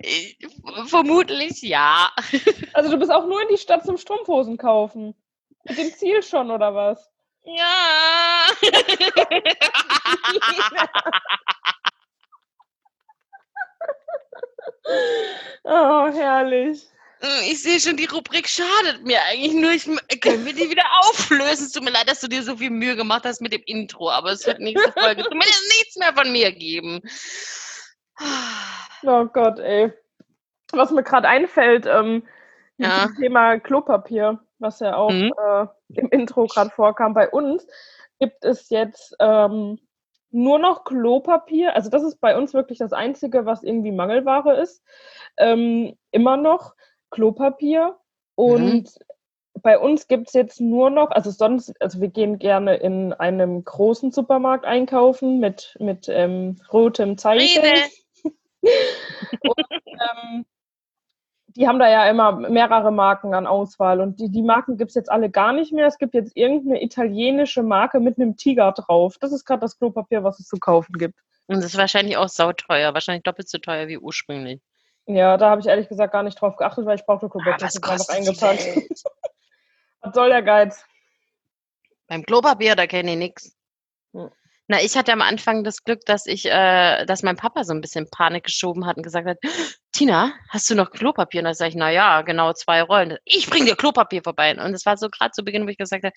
ich, 0.00 0.38
vermutlich 0.96 1.62
ja. 1.62 2.10
Also 2.72 2.90
du 2.90 2.98
bist 2.98 3.10
auch 3.10 3.26
nur 3.26 3.42
in 3.42 3.48
die 3.48 3.58
Stadt 3.58 3.84
zum 3.84 3.96
Strumpfhosen 3.96 4.56
kaufen. 4.56 5.14
Mit 5.64 5.78
dem 5.78 5.92
Ziel 5.92 6.22
schon, 6.22 6.50
oder 6.50 6.74
was? 6.74 7.10
Ja. 7.44 8.46
Oh, 15.64 16.06
herrlich. 16.12 16.86
Ich 17.42 17.62
sehe 17.62 17.80
schon, 17.80 17.96
die 17.96 18.04
Rubrik 18.04 18.48
schadet 18.48 19.02
mir 19.04 19.20
eigentlich 19.24 19.54
nur. 19.54 19.72
Ich, 19.72 20.20
können 20.20 20.44
wir 20.44 20.52
die 20.52 20.70
wieder 20.70 20.84
auflösen? 21.00 21.66
Es 21.66 21.72
tut 21.72 21.82
mir 21.82 21.90
leid, 21.90 22.08
dass 22.08 22.20
du 22.20 22.28
dir 22.28 22.42
so 22.42 22.56
viel 22.56 22.70
Mühe 22.70 22.94
gemacht 22.94 23.24
hast 23.24 23.40
mit 23.40 23.52
dem 23.52 23.62
Intro, 23.66 24.10
aber 24.10 24.30
es 24.30 24.46
wird 24.46 24.60
nächste 24.60 24.92
Folge 24.92 25.24
zumindest 25.24 25.62
nichts 25.78 25.96
mehr 25.96 26.12
von 26.14 26.30
mir 26.30 26.52
geben. 26.52 27.00
Oh 29.02 29.24
Gott, 29.24 29.58
ey. 29.58 29.92
Was 30.72 30.90
mir 30.90 31.02
gerade 31.02 31.28
einfällt, 31.28 31.86
ähm, 31.86 32.22
Ja. 32.78 33.08
Thema 33.18 33.58
Klopapier, 33.58 34.38
was 34.58 34.80
ja 34.80 34.96
auch 34.96 35.10
Mhm. 35.10 35.32
äh, 35.38 35.66
im 35.94 36.08
Intro 36.10 36.46
gerade 36.46 36.70
vorkam. 36.70 37.14
Bei 37.14 37.28
uns 37.30 37.66
gibt 38.18 38.44
es 38.44 38.68
jetzt 38.68 39.16
ähm, 39.18 39.78
nur 40.30 40.58
noch 40.58 40.84
Klopapier. 40.84 41.74
Also 41.74 41.88
das 41.88 42.02
ist 42.02 42.20
bei 42.20 42.36
uns 42.36 42.52
wirklich 42.52 42.78
das 42.78 42.92
Einzige, 42.92 43.46
was 43.46 43.62
irgendwie 43.62 43.92
Mangelware 43.92 44.60
ist. 44.60 44.82
Ähm, 45.38 45.96
immer 46.10 46.36
noch 46.36 46.74
Klopapier. 47.10 47.96
Und 48.34 48.98
bei 49.62 49.78
uns 49.78 50.06
gibt 50.08 50.28
es 50.28 50.34
jetzt 50.34 50.60
nur 50.60 50.90
noch, 50.90 51.10
also 51.10 51.30
sonst, 51.30 51.72
also 51.80 52.00
wir 52.02 52.08
gehen 52.08 52.38
gerne 52.38 52.76
in 52.76 53.14
einem 53.14 53.64
großen 53.64 54.12
Supermarkt 54.12 54.66
einkaufen 54.66 55.40
mit, 55.40 55.76
mit 55.80 56.08
ähm, 56.10 56.60
rotem 56.70 57.16
Zeichen. 57.16 57.62
Rede. 57.62 57.80
ähm, 60.26 60.44
die 61.56 61.66
haben 61.66 61.78
da 61.78 61.88
ja 61.88 62.08
immer 62.08 62.32
mehrere 62.32 62.92
Marken 62.92 63.34
an 63.34 63.46
Auswahl 63.46 64.00
und 64.00 64.20
die, 64.20 64.30
die 64.30 64.42
Marken 64.42 64.76
gibt 64.76 64.90
es 64.90 64.94
jetzt 64.94 65.10
alle 65.10 65.30
gar 65.30 65.52
nicht 65.52 65.72
mehr. 65.72 65.86
Es 65.86 65.98
gibt 65.98 66.14
jetzt 66.14 66.36
irgendeine 66.36 66.82
italienische 66.82 67.62
Marke 67.62 67.98
mit 67.98 68.18
einem 68.18 68.36
Tiger 68.36 68.72
drauf. 68.72 69.16
Das 69.18 69.32
ist 69.32 69.46
gerade 69.46 69.60
das 69.60 69.78
Klopapier, 69.78 70.22
was 70.22 70.38
es 70.38 70.46
zu 70.46 70.58
kaufen 70.58 70.92
gibt. 70.98 71.18
Und 71.46 71.56
das 71.56 71.66
ist 71.66 71.78
wahrscheinlich 71.78 72.16
auch 72.18 72.28
sauteuer, 72.28 72.92
wahrscheinlich 72.92 73.22
doppelt 73.22 73.48
so 73.48 73.58
teuer 73.58 73.88
wie 73.88 73.98
ursprünglich. 73.98 74.60
Ja, 75.06 75.36
da 75.36 75.50
habe 75.50 75.60
ich 75.60 75.66
ehrlich 75.66 75.88
gesagt 75.88 76.12
gar 76.12 76.22
nicht 76.22 76.38
drauf 76.40 76.56
geachtet, 76.56 76.84
weil 76.84 76.96
ich 76.96 77.06
brauchte 77.06 77.28
Klopapier. 77.28 77.54
Ah, 77.54 77.62
was 77.62 77.80
kostet 77.80 78.16
eingepackt. 78.16 78.66
Was 80.02 80.14
soll 80.14 80.28
der 80.28 80.42
Geiz? 80.42 80.84
Beim 82.06 82.22
Klopapier, 82.22 82.76
da 82.76 82.86
kenne 82.86 83.12
ich 83.12 83.18
nichts. 83.18 83.56
Hm. 84.12 84.30
Na, 84.68 84.80
ich 84.80 84.96
hatte 84.96 85.12
am 85.12 85.22
Anfang 85.22 85.64
das 85.64 85.82
Glück, 85.82 86.04
dass 86.06 86.26
ich, 86.26 86.46
äh, 86.46 87.04
dass 87.06 87.24
mein 87.24 87.36
Papa 87.36 87.64
so 87.64 87.72
ein 87.72 87.80
bisschen 87.80 88.08
Panik 88.10 88.44
geschoben 88.44 88.86
hat 88.86 88.96
und 88.96 89.02
gesagt 89.02 89.26
hat, 89.26 89.38
Tina, 89.96 90.34
hast 90.50 90.68
du 90.68 90.74
noch 90.74 90.90
Klopapier? 90.90 91.40
Und 91.40 91.46
da 91.46 91.54
sage 91.54 91.70
ich, 91.70 91.74
na 91.74 91.90
ja, 91.90 92.20
genau 92.20 92.52
zwei 92.52 92.82
Rollen. 92.82 93.16
Ich 93.24 93.48
bring 93.48 93.64
dir 93.64 93.76
Klopapier 93.76 94.20
vorbei. 94.22 94.50
Und 94.50 94.74
es 94.74 94.84
war 94.84 94.98
so 94.98 95.08
gerade 95.08 95.30
zu 95.30 95.42
Beginn, 95.42 95.64
wo 95.64 95.70
ich 95.70 95.78
gesagt 95.78 96.04
habe, 96.04 96.12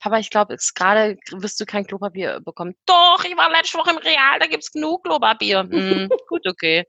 Papa, 0.00 0.18
ich 0.18 0.28
glaube, 0.28 0.54
gerade 0.74 1.16
wirst 1.30 1.58
du 1.58 1.64
kein 1.64 1.86
Klopapier 1.86 2.40
bekommen. 2.40 2.74
Doch, 2.84 3.24
ich 3.24 3.34
war 3.34 3.50
letzte 3.50 3.78
Woche 3.78 3.88
im 3.88 3.96
Real, 3.96 4.38
da 4.38 4.46
gibt's 4.46 4.70
genug 4.70 5.04
Klopapier. 5.04 5.60
Hm, 5.60 6.10
gut, 6.28 6.46
okay. 6.46 6.84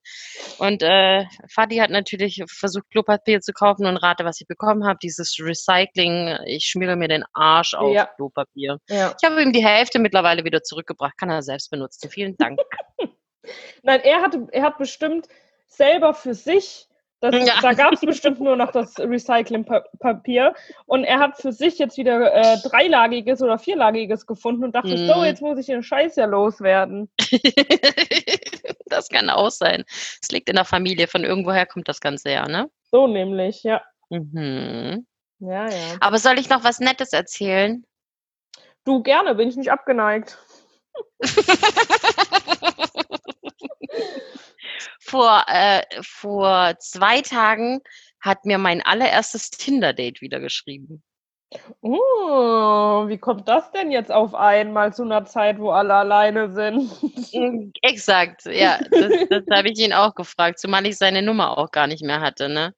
Und 0.58 0.84
äh, 0.84 1.24
Fadi 1.50 1.78
hat 1.78 1.92
natürlich 1.92 2.44
versucht, 2.50 2.92
Klopapier 2.92 3.40
zu 3.40 3.54
kaufen 3.54 3.86
und 3.86 3.96
rate, 3.96 4.26
was 4.26 4.42
ich 4.42 4.48
bekommen 4.48 4.86
habe. 4.86 5.00
Dieses 5.02 5.38
Recycling, 5.40 6.40
ich 6.46 6.66
schmiere 6.66 6.98
mir 6.98 7.08
den 7.08 7.24
Arsch 7.32 7.74
auf 7.74 7.96
Ja. 7.96 8.08
Klopapier. 8.18 8.80
Ja. 8.90 9.16
Ich 9.18 9.30
habe 9.30 9.42
ihm 9.42 9.54
die 9.54 9.66
Hälfte 9.66 9.98
mittlerweile 9.98 10.44
wieder 10.44 10.62
zurückgebracht. 10.62 11.18
Kann 11.18 11.30
er 11.30 11.42
selbst 11.42 11.72
benutzen. 11.72 12.10
Vielen 12.10 12.36
Dank. 12.36 12.60
Nein, 13.84 14.02
er, 14.02 14.22
hatte, 14.22 14.48
er 14.52 14.64
hat 14.64 14.78
bestimmt 14.78 15.28
selber 15.68 16.14
für 16.14 16.34
sich, 16.34 16.88
das, 17.20 17.34
Ja. 17.36 17.54
da 17.62 17.72
gab 17.74 17.94
es 17.94 18.02
bestimmt 18.02 18.42
nur 18.42 18.56
noch 18.58 18.72
das 18.72 19.00
Recyclingpapier 19.00 20.54
und 20.86 21.04
er 21.06 21.20
hat 21.20 21.38
für 21.38 21.52
sich 21.54 21.80
jetzt 21.80 21.98
wieder 21.98 22.34
äh, 22.34 22.58
dreilagiges 22.64 23.42
oder 23.42 23.58
vierlagiges 23.58 24.26
gefunden 24.28 24.66
und 24.66 24.76
dachte, 24.76 24.98
Mhm. 24.98 25.08
so, 25.08 25.24
jetzt 25.24 25.42
muss 25.42 25.58
ich 25.58 25.68
den 25.68 25.84
Scheiß 25.84 26.18
ja 26.18 26.26
loswerden. 26.26 27.10
das 28.88 29.08
kann 29.10 29.30
auch 29.30 29.52
sein. 29.52 29.86
Es 30.22 30.30
liegt 30.32 30.50
in 30.50 30.56
der 30.56 30.66
Familie. 30.66 31.08
Von 31.08 31.24
irgendwoher 31.24 31.66
kommt 31.66 31.88
das 31.88 32.02
Ganze 32.02 32.30
ja, 32.32 32.46
ne? 32.48 32.70
So 32.92 33.08
nämlich, 33.08 33.64
ja. 33.64 33.82
Mhm. 34.10 35.08
Ja, 35.40 35.68
ja. 35.70 35.96
Aber 36.02 36.20
soll 36.20 36.38
ich 36.40 36.50
noch 36.50 36.64
was 36.64 36.80
Nettes 36.80 37.14
erzählen? 37.14 37.86
Du 38.86 39.02
gerne, 39.02 39.34
bin 39.36 39.48
ich 39.50 39.56
nicht 39.56 39.72
abgeneigt. 39.72 40.38
vor, 45.00 45.46
äh, 45.48 45.82
vor 46.02 46.76
zwei 46.80 47.22
Tagen 47.22 47.82
hat 48.20 48.46
mir 48.46 48.58
mein 48.58 48.82
allererstes 48.82 49.50
Tinder-Date 49.52 50.22
wieder 50.22 50.40
geschrieben. 50.40 51.04
Oh, 51.82 53.08
wie 53.08 53.18
kommt 53.18 53.48
das 53.48 53.72
denn 53.72 53.92
jetzt 53.92 54.12
auf 54.12 54.34
einmal 54.34 54.94
zu 54.94 55.04
einer 55.04 55.26
Zeit, 55.26 55.60
wo 55.60 55.70
alle 55.72 55.94
alleine 55.94 56.52
sind? 56.52 56.92
Mm, 57.34 57.72
Exakt, 57.82 58.46
ja. 58.46 58.80
Das, 58.90 59.12
das 59.30 59.44
habe 59.52 59.70
ich 59.70 59.80
ihn 59.80 59.94
auch 59.94 60.16
gefragt, 60.16 60.60
zumal 60.60 60.86
ich 60.86 60.98
seine 60.98 61.22
Nummer 61.22 61.58
auch 61.58 61.72
gar 61.72 61.88
nicht 61.88 62.04
mehr 62.04 62.22
hatte, 62.22 62.50
ne? 62.50 62.74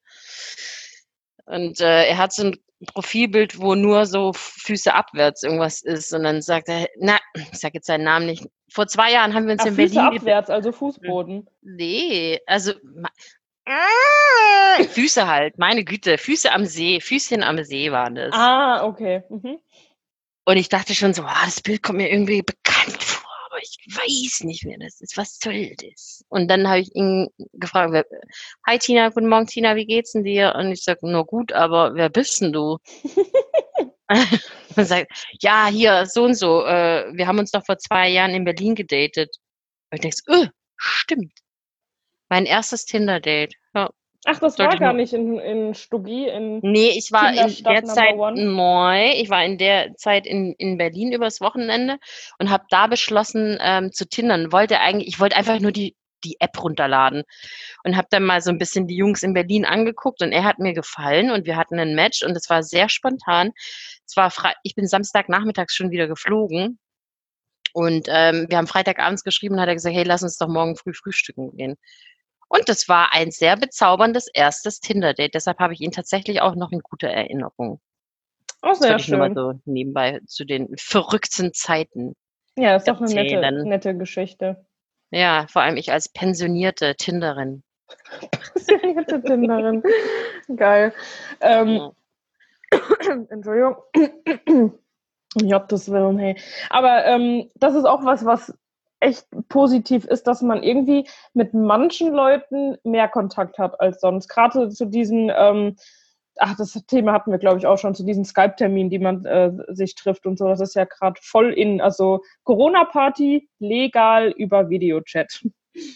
Und 1.46 1.80
äh, 1.80 2.06
er 2.06 2.18
hat 2.18 2.32
so 2.32 2.44
ein 2.44 2.56
Profilbild, 2.92 3.58
wo 3.58 3.74
nur 3.74 4.04
so 4.06 4.32
Füße 4.34 4.92
abwärts 4.92 5.42
irgendwas 5.42 5.82
ist. 5.82 6.12
Und 6.12 6.24
dann 6.24 6.42
sagt 6.42 6.68
er, 6.68 6.88
na, 6.98 7.18
ich 7.34 7.58
sag 7.58 7.74
jetzt 7.74 7.86
seinen 7.86 8.04
Namen 8.04 8.26
nicht. 8.26 8.46
Vor 8.70 8.86
zwei 8.86 9.12
Jahren 9.12 9.32
haben 9.34 9.46
wir 9.46 9.52
uns 9.52 9.62
Ach, 9.62 9.66
in 9.68 9.74
Füße 9.74 9.94
Berlin. 9.94 10.10
ge- 10.10 10.18
abwärts, 10.20 10.50
also 10.50 10.72
Fußboden. 10.72 11.48
Nee, 11.62 12.40
also 12.46 12.72
Ah, 13.68 14.82
Füße 14.90 15.26
halt, 15.26 15.58
meine 15.58 15.82
Güte, 15.84 16.18
Füße 16.18 16.52
am 16.52 16.66
See, 16.66 17.00
Füßchen 17.00 17.42
am 17.42 17.62
See 17.64 17.90
waren 17.90 18.14
das. 18.14 18.32
Ah, 18.32 18.84
okay. 18.84 19.24
Mhm. 19.28 19.58
Und 20.44 20.56
ich 20.56 20.68
dachte 20.68 20.94
schon 20.94 21.14
so, 21.14 21.22
ah, 21.24 21.44
das 21.44 21.60
Bild 21.60 21.82
kommt 21.82 21.98
mir 21.98 22.08
irgendwie 22.10 22.42
bekannt 22.42 23.02
vor, 23.02 23.25
aber 23.56 23.62
ich 23.62 23.78
weiß 23.88 24.44
nicht, 24.44 24.64
wer 24.64 24.78
das 24.78 25.00
ist. 25.00 25.16
Was 25.16 25.38
soll 25.42 25.74
das? 25.76 26.24
Und 26.28 26.48
dann 26.48 26.68
habe 26.68 26.80
ich 26.80 26.94
ihn 26.94 27.28
gefragt, 27.54 27.92
wer, 27.92 28.04
hi 28.66 28.78
Tina, 28.78 29.08
guten 29.08 29.28
Morgen 29.28 29.46
Tina, 29.46 29.76
wie 29.76 29.86
geht's 29.86 30.12
denn 30.12 30.24
dir? 30.24 30.54
Und 30.56 30.72
ich 30.72 30.82
sage, 30.84 31.08
nur 31.10 31.24
gut, 31.24 31.52
aber 31.52 31.94
wer 31.94 32.10
bist 32.10 32.40
denn 32.40 32.52
du? 32.52 32.78
und 34.76 34.84
sagt, 34.84 35.10
ja, 35.40 35.68
hier, 35.68 36.06
so 36.06 36.24
und 36.24 36.34
so, 36.34 36.64
äh, 36.66 37.10
wir 37.14 37.26
haben 37.26 37.38
uns 37.38 37.50
doch 37.50 37.64
vor 37.64 37.78
zwei 37.78 38.10
Jahren 38.10 38.34
in 38.34 38.44
Berlin 38.44 38.74
gedatet. 38.74 39.34
Und 39.90 39.96
ich 39.96 40.00
denke, 40.02 40.16
so, 40.16 40.32
äh, 40.32 40.48
stimmt. 40.76 41.32
Mein 42.28 42.44
erstes 42.44 42.84
Tinder-Date. 42.84 43.54
Ja. 43.74 43.90
Ach, 44.28 44.40
das 44.40 44.56
Sollte 44.56 44.72
war 44.72 44.78
gar 44.80 44.92
nicht 44.92 45.12
in, 45.12 45.38
in 45.38 45.74
Stuggi, 45.74 46.28
in 46.28 46.58
Nee, 46.62 46.90
ich 46.96 47.12
war 47.12 47.30
in 47.32 47.62
der 47.62 47.84
Zeit 47.84 48.16
neu. 48.16 49.12
Ich 49.12 49.30
war 49.30 49.44
in 49.44 49.56
der 49.56 49.94
Zeit 49.94 50.26
in, 50.26 50.52
in 50.58 50.78
Berlin 50.78 51.12
übers 51.12 51.40
Wochenende 51.40 51.98
und 52.38 52.50
habe 52.50 52.64
da 52.68 52.88
beschlossen 52.88 53.56
ähm, 53.60 53.92
zu 53.92 54.08
tindern. 54.08 54.50
Wollte 54.50 54.80
eigentlich, 54.80 55.08
ich 55.08 55.20
wollte 55.20 55.36
einfach 55.36 55.60
nur 55.60 55.70
die, 55.70 55.94
die 56.24 56.40
App 56.40 56.60
runterladen 56.60 57.22
und 57.84 57.96
habe 57.96 58.08
dann 58.10 58.24
mal 58.24 58.40
so 58.40 58.50
ein 58.50 58.58
bisschen 58.58 58.88
die 58.88 58.96
Jungs 58.96 59.22
in 59.22 59.32
Berlin 59.32 59.64
angeguckt 59.64 60.20
und 60.22 60.32
er 60.32 60.42
hat 60.42 60.58
mir 60.58 60.72
gefallen 60.72 61.30
und 61.30 61.46
wir 61.46 61.56
hatten 61.56 61.78
ein 61.78 61.94
Match 61.94 62.24
und 62.24 62.36
es 62.36 62.50
war 62.50 62.64
sehr 62.64 62.88
spontan. 62.88 63.52
Es 64.04 64.16
war 64.16 64.32
Fre 64.32 64.54
ich 64.64 64.74
bin 64.74 64.88
Samstagnachmittags 64.88 65.74
schon 65.74 65.92
wieder 65.92 66.08
geflogen 66.08 66.80
und 67.72 68.08
ähm, 68.10 68.46
wir 68.48 68.58
haben 68.58 68.66
Freitagabends 68.66 69.22
geschrieben 69.22 69.54
und 69.54 69.60
hat 69.60 69.68
er 69.68 69.74
gesagt, 69.74 69.94
hey, 69.94 70.04
lass 70.04 70.24
uns 70.24 70.36
doch 70.36 70.48
morgen 70.48 70.76
früh 70.76 70.94
frühstücken 70.94 71.56
gehen. 71.56 71.76
Und 72.48 72.68
das 72.68 72.88
war 72.88 73.12
ein 73.12 73.30
sehr 73.30 73.56
bezauberndes 73.56 74.28
erstes 74.32 74.80
Tinder-Date. 74.80 75.34
Deshalb 75.34 75.58
habe 75.58 75.72
ich 75.74 75.80
ihn 75.80 75.90
tatsächlich 75.92 76.40
auch 76.40 76.54
noch 76.54 76.70
in 76.72 76.80
guter 76.80 77.08
Erinnerung. 77.08 77.80
Oh, 78.62 78.68
Das 78.68 78.78
sehr 78.78 78.90
wollte 78.90 79.02
ich 79.02 79.08
nur 79.08 79.18
mal 79.18 79.26
schön. 79.28 79.34
so 79.34 79.60
nebenbei 79.64 80.20
zu 80.26 80.44
den 80.44 80.68
verrückten 80.76 81.52
Zeiten. 81.52 82.14
Ja, 82.56 82.72
das 82.74 82.82
ist 82.82 82.88
doch 82.88 83.00
eine 83.00 83.12
nette, 83.12 83.64
nette 83.64 83.96
Geschichte. 83.96 84.64
Ja, 85.10 85.46
vor 85.48 85.62
allem 85.62 85.76
ich 85.76 85.92
als 85.92 86.08
pensionierte 86.08 86.94
Tinderin. 86.96 87.62
Nette 88.82 89.22
Tinderin. 89.22 89.82
Geil. 90.56 90.92
Ähm, 91.40 91.76
Ja. 91.76 91.92
Entschuldigung. 93.30 93.76
Gottes 95.50 95.90
Willen, 95.90 96.18
hey. 96.18 96.36
Aber 96.70 97.04
ähm, 97.04 97.50
das 97.56 97.74
ist 97.74 97.84
auch 97.84 98.04
was, 98.04 98.24
was 98.24 98.54
echt 99.06 99.26
positiv 99.48 100.04
ist, 100.04 100.26
dass 100.26 100.42
man 100.42 100.62
irgendwie 100.62 101.08
mit 101.32 101.54
manchen 101.54 102.12
Leuten 102.12 102.76
mehr 102.82 103.08
Kontakt 103.08 103.58
hat 103.58 103.80
als 103.80 104.00
sonst. 104.00 104.28
Gerade 104.28 104.68
zu 104.68 104.86
diesen, 104.86 105.30
ähm, 105.34 105.76
ach, 106.38 106.56
das 106.56 106.72
Thema 106.86 107.12
hatten 107.12 107.30
wir, 107.30 107.38
glaube 107.38 107.58
ich, 107.58 107.66
auch 107.66 107.78
schon, 107.78 107.94
zu 107.94 108.04
diesen 108.04 108.24
Skype-Terminen, 108.24 108.90
die 108.90 108.98
man 108.98 109.24
äh, 109.24 109.52
sich 109.68 109.94
trifft 109.94 110.26
und 110.26 110.38
so. 110.38 110.48
Das 110.48 110.60
ist 110.60 110.74
ja 110.74 110.84
gerade 110.84 111.20
voll 111.22 111.52
in, 111.52 111.80
also 111.80 112.22
Corona-Party 112.44 113.48
legal 113.60 114.30
über 114.30 114.68
Videochat. 114.68 115.42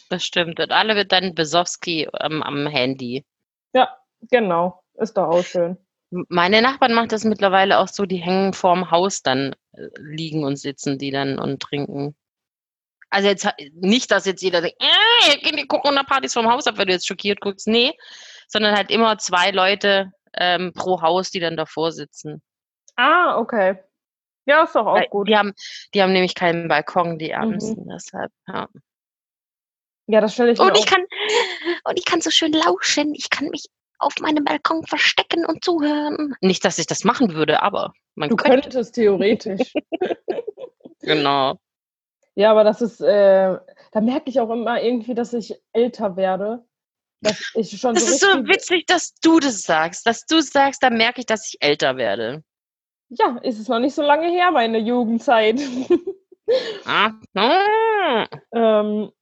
Das 0.08 0.24
stimmt. 0.24 0.60
Und 0.60 0.70
alle 0.70 0.94
wird 0.94 1.10
dann 1.10 1.34
Besowski 1.34 2.08
am, 2.12 2.42
am 2.42 2.66
Handy. 2.66 3.24
Ja, 3.72 3.88
genau. 4.30 4.82
Ist 4.94 5.16
doch 5.16 5.28
auch 5.28 5.44
schön. 5.44 5.76
Meine 6.10 6.60
Nachbarn 6.60 6.92
machen 6.92 7.08
das 7.08 7.24
mittlerweile 7.24 7.78
auch 7.78 7.88
so, 7.88 8.04
die 8.04 8.16
hängen 8.16 8.52
vorm 8.52 8.90
Haus 8.90 9.22
dann 9.22 9.54
äh, 9.72 9.88
liegen 9.96 10.44
und 10.44 10.56
sitzen 10.56 10.98
die 10.98 11.10
dann 11.10 11.38
und 11.38 11.60
trinken. 11.60 12.14
Also 13.10 13.28
jetzt 13.28 13.46
nicht, 13.74 14.10
dass 14.10 14.24
jetzt 14.26 14.40
jeder 14.42 14.60
denkt, 14.60 14.76
äh, 14.80 15.36
gehen 15.38 15.56
die 15.56 15.66
Corona-Partys 15.66 16.32
vom 16.32 16.48
Haus 16.50 16.66
ab, 16.66 16.78
wenn 16.78 16.86
du 16.86 16.92
jetzt 16.92 17.06
schockiert 17.08 17.40
guckst. 17.40 17.66
Nee, 17.66 17.92
sondern 18.48 18.76
halt 18.76 18.90
immer 18.90 19.18
zwei 19.18 19.50
Leute 19.50 20.12
ähm, 20.34 20.72
pro 20.74 21.02
Haus, 21.02 21.30
die 21.30 21.40
dann 21.40 21.56
davor 21.56 21.90
sitzen. 21.92 22.40
Ah, 22.96 23.36
okay. 23.38 23.78
Ja, 24.46 24.62
ist 24.64 24.74
doch 24.74 24.86
auch 24.86 24.94
Weil 24.94 25.08
gut. 25.08 25.28
Die 25.28 25.36
haben, 25.36 25.52
die 25.94 26.02
haben 26.02 26.12
nämlich 26.12 26.34
keinen 26.34 26.68
Balkon, 26.68 27.18
die 27.18 27.26
Mhm. 27.26 27.32
Ärmsten, 27.32 27.88
deshalb, 27.88 28.32
ja. 28.46 28.68
Ja, 30.06 30.20
das 30.20 30.34
stelle 30.34 30.52
ich 30.52 30.58
mir 30.58 30.64
Und 30.66 30.76
ich 30.78 30.86
kann, 30.86 31.02
und 31.84 31.98
ich 31.98 32.04
kann 32.04 32.20
so 32.20 32.30
schön 32.30 32.52
lauschen. 32.52 33.14
Ich 33.14 33.30
kann 33.30 33.46
mich 33.48 33.66
auf 33.98 34.14
meinem 34.20 34.44
Balkon 34.44 34.84
verstecken 34.84 35.44
und 35.44 35.62
zuhören. 35.64 36.34
Nicht, 36.40 36.64
dass 36.64 36.78
ich 36.78 36.86
das 36.86 37.04
machen 37.04 37.34
würde, 37.34 37.62
aber 37.62 37.92
man 38.16 38.28
Du 38.30 38.36
könnte. 38.36 38.62
könntest 38.62 38.94
theoretisch. 38.94 39.72
Genau. 41.02 41.58
Ja, 42.34 42.50
aber 42.50 42.64
das 42.64 42.80
ist, 42.82 43.00
äh, 43.00 43.58
da 43.92 44.00
merke 44.00 44.30
ich 44.30 44.40
auch 44.40 44.50
immer 44.50 44.82
irgendwie, 44.82 45.14
dass 45.14 45.32
ich 45.32 45.60
älter 45.72 46.16
werde. 46.16 46.64
Dass 47.22 47.52
ich 47.54 47.78
schon 47.78 47.94
Das 47.94 48.06
so 48.06 48.12
ist 48.12 48.20
so 48.20 48.46
witzig, 48.46 48.86
dass 48.86 49.14
du 49.16 49.40
das 49.40 49.62
sagst. 49.62 50.06
Dass 50.06 50.24
du 50.24 50.40
sagst, 50.40 50.82
da 50.82 50.90
merke 50.90 51.20
ich, 51.20 51.26
dass 51.26 51.52
ich 51.52 51.58
älter 51.60 51.96
werde. 51.96 52.42
Ja, 53.10 53.38
ist 53.42 53.58
es 53.58 53.68
noch 53.68 53.80
nicht 53.80 53.94
so 53.94 54.02
lange 54.02 54.28
her, 54.30 54.50
meine 54.52 54.78
Jugendzeit. 54.78 55.60
Ah. 56.84 57.12
ähm, 58.52 59.12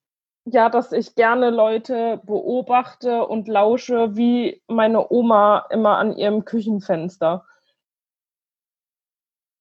ja, 0.47 0.71
dass 0.71 0.92
ich 0.92 1.14
gerne 1.14 1.51
Leute 1.51 2.23
beobachte 2.25 3.27
und 3.27 3.49
lausche, 3.49 4.16
wie 4.16 4.62
meine 4.66 5.11
Oma 5.11 5.66
immer 5.71 5.99
an 5.99 6.16
ihrem 6.16 6.47
Küchenfenster. 6.47 7.44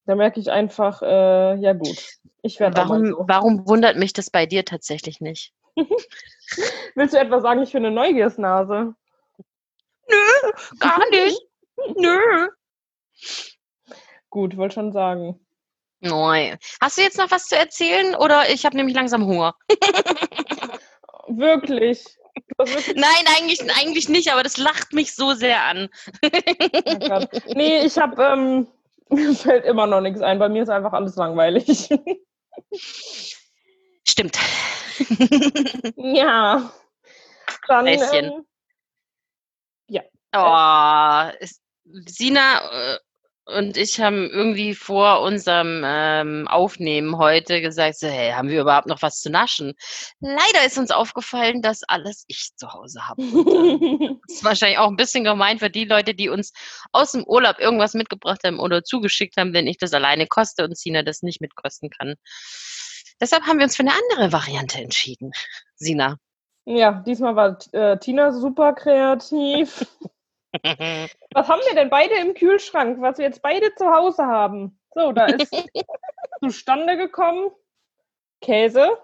Da 0.07 0.15
merke 0.15 0.39
ich 0.39 0.49
einfach, 0.49 1.01
äh, 1.01 1.55
ja 1.55 1.73
gut, 1.73 2.17
ich 2.41 2.61
werde 2.61 2.77
Warum, 2.77 3.07
so. 3.07 3.25
warum 3.27 3.67
wundert 3.67 3.97
mich 3.97 4.13
das 4.13 4.29
bei 4.29 4.45
dir 4.45 4.63
tatsächlich 4.63 5.19
nicht? 5.19 5.53
Willst 6.95 7.13
du 7.13 7.19
etwa 7.19 7.41
sagen, 7.41 7.61
ich 7.61 7.73
bin 7.73 7.85
eine 7.85 7.93
Neugiersnase? 7.93 8.95
Nö, 10.09 10.51
gar 10.79 10.99
nicht. 11.11 11.41
Nö. 11.97 12.47
Gut, 14.29 14.55
wollte 14.55 14.75
schon 14.75 14.93
sagen. 14.93 15.45
Neu. 15.99 16.55
Hast 16.79 16.97
du 16.97 17.01
jetzt 17.01 17.17
noch 17.17 17.29
was 17.29 17.47
zu 17.47 17.57
erzählen 17.57 18.15
oder 18.15 18.49
ich 18.49 18.65
habe 18.65 18.77
nämlich 18.77 18.95
langsam 18.95 19.25
Hunger? 19.25 19.55
Wirklich. 21.27 22.05
Wirklich 22.57 22.95
Nein, 22.95 23.25
eigentlich, 23.37 23.61
eigentlich 23.77 24.07
nicht, 24.07 24.31
aber 24.31 24.43
das 24.43 24.55
lacht 24.57 24.93
mich 24.93 25.15
so 25.15 25.33
sehr 25.33 25.63
an. 25.63 25.89
Oh. 26.23 27.25
Nee, 27.55 27.83
ich 27.83 27.97
habe, 27.97 28.23
ähm, 28.23 28.67
mir 29.09 29.33
fällt 29.35 29.65
immer 29.65 29.87
noch 29.87 30.01
nichts 30.01 30.21
ein. 30.21 30.39
Bei 30.39 30.49
mir 30.49 30.63
ist 30.63 30.69
einfach 30.69 30.93
alles 30.93 31.15
langweilig. 31.15 31.89
Stimmt. 34.07 34.37
ja. 35.95 36.71
Dann, 37.67 37.87
ähm, 37.87 38.45
Oh, 40.33 41.29
ist, 41.39 41.61
Sina 41.85 42.93
äh, 42.93 42.99
und 43.47 43.77
ich 43.77 44.01
haben 44.01 44.29
irgendwie 44.29 44.75
vor 44.75 45.21
unserem 45.21 45.81
ähm, 45.85 46.47
Aufnehmen 46.49 47.17
heute 47.17 47.61
gesagt, 47.61 47.99
so, 47.99 48.07
hey, 48.07 48.31
haben 48.31 48.49
wir 48.49 48.61
überhaupt 48.61 48.87
noch 48.87 49.01
was 49.01 49.21
zu 49.21 49.29
naschen? 49.29 49.73
Leider 50.19 50.65
ist 50.65 50.77
uns 50.77 50.91
aufgefallen, 50.91 51.61
dass 51.61 51.83
alles 51.87 52.25
ich 52.27 52.49
zu 52.55 52.71
Hause 52.73 53.07
habe. 53.07 53.21
Das 54.27 54.37
ist 54.37 54.43
wahrscheinlich 54.43 54.77
auch 54.79 54.89
ein 54.89 54.97
bisschen 54.97 55.23
gemein 55.23 55.59
für 55.59 55.69
die 55.69 55.85
Leute, 55.85 56.13
die 56.13 56.27
uns 56.27 56.51
aus 56.91 57.13
dem 57.13 57.23
Urlaub 57.23 57.59
irgendwas 57.59 57.93
mitgebracht 57.93 58.41
haben 58.43 58.59
oder 58.59 58.83
zugeschickt 58.83 59.37
haben, 59.37 59.53
wenn 59.53 59.67
ich 59.67 59.77
das 59.77 59.93
alleine 59.93 60.27
koste 60.27 60.65
und 60.65 60.77
Sina 60.77 61.01
das 61.01 61.21
nicht 61.21 61.39
mitkosten 61.39 61.89
kann. 61.89 62.15
Deshalb 63.21 63.43
haben 63.43 63.57
wir 63.57 63.63
uns 63.63 63.77
für 63.77 63.83
eine 63.83 63.93
andere 63.93 64.33
Variante 64.33 64.79
entschieden. 64.79 65.31
Sina. 65.75 66.17
ja, 66.65 67.03
diesmal 67.05 67.35
war 67.35 67.57
äh, 67.71 67.97
Tina 67.97 68.33
super 68.33 68.73
kreativ. 68.73 69.85
Was 71.33 71.47
haben 71.47 71.61
wir 71.67 71.75
denn 71.75 71.89
beide 71.89 72.15
im 72.15 72.33
Kühlschrank, 72.33 73.01
was 73.01 73.17
wir 73.17 73.25
jetzt 73.25 73.41
beide 73.41 73.73
zu 73.75 73.85
Hause 73.85 74.25
haben? 74.25 74.79
So, 74.93 75.11
da 75.11 75.25
ist 75.25 75.51
zustande 76.41 76.97
gekommen 76.97 77.51
Käse, 78.41 78.97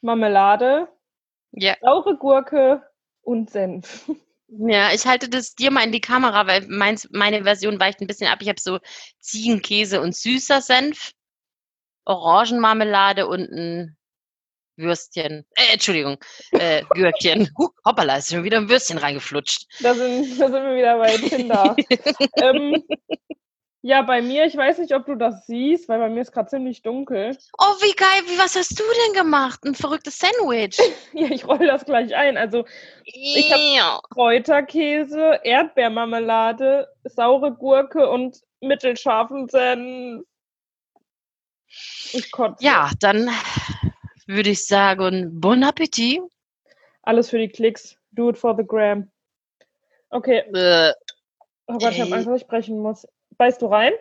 Marmelade, 0.00 0.88
ja, 1.52 1.76
saure 1.80 2.16
Gurke 2.16 2.82
und 3.22 3.50
Senf. 3.50 4.10
Ja, 4.52 4.92
ich 4.92 5.06
halte 5.06 5.28
das 5.28 5.54
dir 5.54 5.70
mal 5.70 5.84
in 5.84 5.92
die 5.92 6.00
Kamera, 6.00 6.44
weil 6.48 6.66
meins, 6.66 7.08
meine 7.12 7.44
Version 7.44 7.78
weicht 7.78 8.00
ein 8.00 8.08
bisschen 8.08 8.26
ab. 8.26 8.40
Ich 8.42 8.48
habe 8.48 8.60
so 8.60 8.80
Ziegenkäse 9.20 10.00
und 10.00 10.16
süßer 10.16 10.60
Senf, 10.60 11.12
Orangenmarmelade 12.04 13.28
und 13.28 13.48
ein 13.48 13.96
Würstchen. 14.76 15.44
Äh, 15.56 15.72
Entschuldigung, 15.74 16.18
äh, 16.52 16.82
Gürkchen. 16.94 17.48
Huh, 17.58 17.68
hoppala, 17.84 18.16
ist 18.16 18.30
schon 18.30 18.44
wieder 18.44 18.58
ein 18.58 18.68
Würstchen 18.68 18.98
reingeflutscht. 18.98 19.66
Da 19.80 19.94
sind, 19.94 20.22
da 20.40 20.46
sind 20.48 20.52
wir 20.64 20.76
wieder 20.76 20.98
bei 20.98 21.16
Tinder. 21.16 21.76
ähm, 22.42 22.82
Ja, 23.82 24.02
bei 24.02 24.20
mir, 24.20 24.44
ich 24.44 24.54
weiß 24.54 24.76
nicht, 24.76 24.94
ob 24.94 25.06
du 25.06 25.14
das 25.14 25.46
siehst, 25.46 25.88
weil 25.88 25.98
bei 26.00 26.10
mir 26.10 26.20
ist 26.20 26.32
gerade 26.32 26.50
ziemlich 26.50 26.82
dunkel. 26.82 27.34
Oh, 27.58 27.74
wie 27.80 27.94
geil. 27.96 28.22
Wie, 28.26 28.38
was 28.38 28.54
hast 28.54 28.78
du 28.78 28.84
denn 29.06 29.14
gemacht? 29.14 29.60
Ein 29.64 29.74
verrücktes 29.74 30.18
Sandwich. 30.18 30.76
Ja, 31.14 31.30
ich 31.30 31.46
roll 31.48 31.66
das 31.66 31.86
gleich 31.86 32.14
ein. 32.14 32.36
Also 32.36 32.66
Ich 33.04 33.50
hab- 33.50 33.58
Ja. 33.58 34.00
Kräuterkäse, 34.10 35.40
Erdbeermarmelade, 35.44 36.88
saure 37.04 37.52
Gurke 37.54 38.06
und 38.10 38.36
mittelscharfen 38.60 39.48
Senf. 39.48 40.24
Ich 42.12 42.30
kotze. 42.32 42.62
ja, 42.64 42.90
dann 43.00 43.30
würde 44.30 44.50
ich 44.50 44.66
sagen, 44.66 45.40
bon 45.40 45.62
Appetit. 45.64 46.20
Alles 47.02 47.30
für 47.30 47.38
die 47.38 47.48
Klicks. 47.48 47.96
Do 48.12 48.30
it 48.30 48.38
for 48.38 48.56
the 48.56 48.64
gram. 48.66 49.10
Okay. 50.10 50.38
Äh, 50.52 50.92
Oh 51.70 51.78
Gott, 51.78 51.92
ich 51.92 52.00
habe. 52.00 52.12
Angst, 52.14 52.26
dass 52.26 52.40
ich 52.40 52.48
brechen 52.48 52.80
muss. 52.80 53.06
Beißt 53.38 53.62
du 53.62 53.66
rein? 53.66 53.92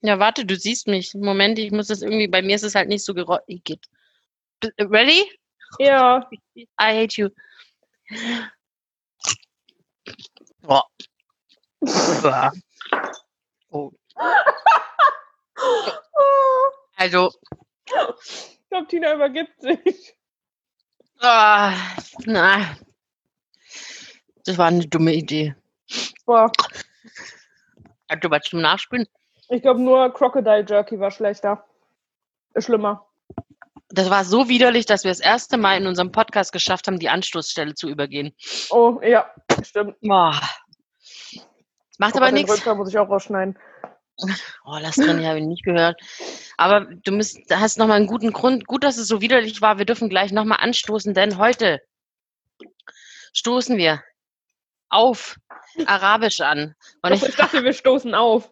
Ja, 0.00 0.20
warte, 0.20 0.44
du 0.44 0.54
siehst 0.54 0.86
mich. 0.86 1.12
Moment, 1.14 1.58
ich 1.58 1.72
muss 1.72 1.88
das 1.88 2.02
irgendwie, 2.02 2.28
bei 2.28 2.40
mir 2.40 2.54
ist 2.54 2.62
es 2.62 2.76
halt 2.76 2.88
nicht 2.88 3.04
so 3.04 3.14
gerollt. 3.14 3.42
Ready? 4.78 5.28
Ja. 5.80 6.28
I 6.56 6.66
hate 6.78 7.20
you. 7.20 7.30
Oh. 10.68 10.82
Uah. 11.80 12.52
oh. 13.70 13.92
Also, 16.96 17.32
Ich 18.68 18.70
glaube, 18.70 18.86
Tina 18.88 19.14
übergibt 19.14 19.62
sich. 19.62 20.14
ah, 21.20 21.72
na. 22.26 22.76
Das 24.44 24.58
war 24.58 24.66
eine 24.66 24.86
dumme 24.86 25.14
Idee. 25.14 25.54
Boah. 26.26 26.52
Hast 28.10 28.24
du 28.24 28.30
was 28.30 28.42
zum 28.42 28.60
Nachspülen? 28.60 29.06
Ich 29.48 29.62
glaube, 29.62 29.80
nur 29.80 30.12
Crocodile 30.12 30.66
Jerky 30.68 31.00
war 31.00 31.10
schlechter. 31.10 31.64
Ist 32.52 32.66
schlimmer. 32.66 33.06
Das 33.88 34.10
war 34.10 34.22
so 34.26 34.50
widerlich, 34.50 34.84
dass 34.84 35.04
wir 35.04 35.10
das 35.10 35.20
erste 35.20 35.56
Mal 35.56 35.78
in 35.78 35.86
unserem 35.86 36.12
Podcast 36.12 36.52
geschafft 36.52 36.88
haben, 36.88 36.98
die 36.98 37.08
Anstoßstelle 37.08 37.74
zu 37.74 37.88
übergehen. 37.88 38.34
Oh, 38.68 39.00
ja, 39.02 39.30
stimmt. 39.62 39.96
Boah. 40.02 40.38
Macht 41.96 42.16
Oh 42.16 42.18
aber 42.18 42.32
nichts. 42.32 42.66
Muss 42.66 42.90
ich 42.90 42.98
auch 42.98 43.08
rausschneiden. 43.08 43.58
Oh, 44.66 44.76
lass 44.78 44.96
drin, 44.96 45.20
ich 45.20 45.26
habe 45.26 45.38
ihn 45.38 45.48
nicht 45.48 45.64
gehört. 45.64 45.98
Aber 46.58 46.80
du 46.80 47.12
musst, 47.12 47.38
da 47.48 47.60
hast 47.60 47.78
nochmal 47.78 47.98
einen 47.98 48.08
guten 48.08 48.32
Grund. 48.32 48.66
Gut, 48.66 48.82
dass 48.82 48.98
es 48.98 49.06
so 49.06 49.20
widerlich 49.20 49.62
war. 49.62 49.78
Wir 49.78 49.84
dürfen 49.84 50.08
gleich 50.08 50.32
nochmal 50.32 50.58
anstoßen, 50.60 51.14
denn 51.14 51.38
heute 51.38 51.80
stoßen 53.32 53.76
wir 53.76 54.02
auf 54.88 55.36
Arabisch 55.86 56.40
an. 56.40 56.74
Und 57.02 57.12
ich, 57.12 57.22
ich 57.22 57.36
dachte, 57.36 57.62
wir 57.62 57.72
stoßen 57.72 58.12
auf. 58.12 58.50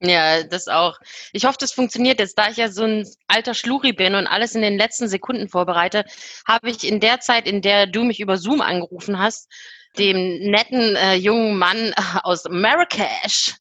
ja, 0.00 0.42
das 0.42 0.66
auch. 0.66 0.98
Ich 1.32 1.44
hoffe, 1.44 1.58
das 1.60 1.72
funktioniert 1.72 2.18
jetzt. 2.18 2.36
Da 2.36 2.48
ich 2.48 2.56
ja 2.56 2.68
so 2.68 2.82
ein 2.82 3.08
alter 3.28 3.54
Schluri 3.54 3.92
bin 3.92 4.16
und 4.16 4.26
alles 4.26 4.56
in 4.56 4.62
den 4.62 4.76
letzten 4.76 5.06
Sekunden 5.06 5.48
vorbereite, 5.48 6.04
habe 6.44 6.70
ich 6.70 6.82
in 6.82 6.98
der 6.98 7.20
Zeit, 7.20 7.46
in 7.46 7.62
der 7.62 7.86
du 7.86 8.02
mich 8.02 8.18
über 8.18 8.36
Zoom 8.36 8.60
angerufen 8.60 9.20
hast, 9.20 9.48
dem 9.96 10.40
netten 10.40 10.96
äh, 10.96 11.14
jungen 11.14 11.56
Mann 11.56 11.94
aus 12.24 12.42
Marrakesch 12.50 13.54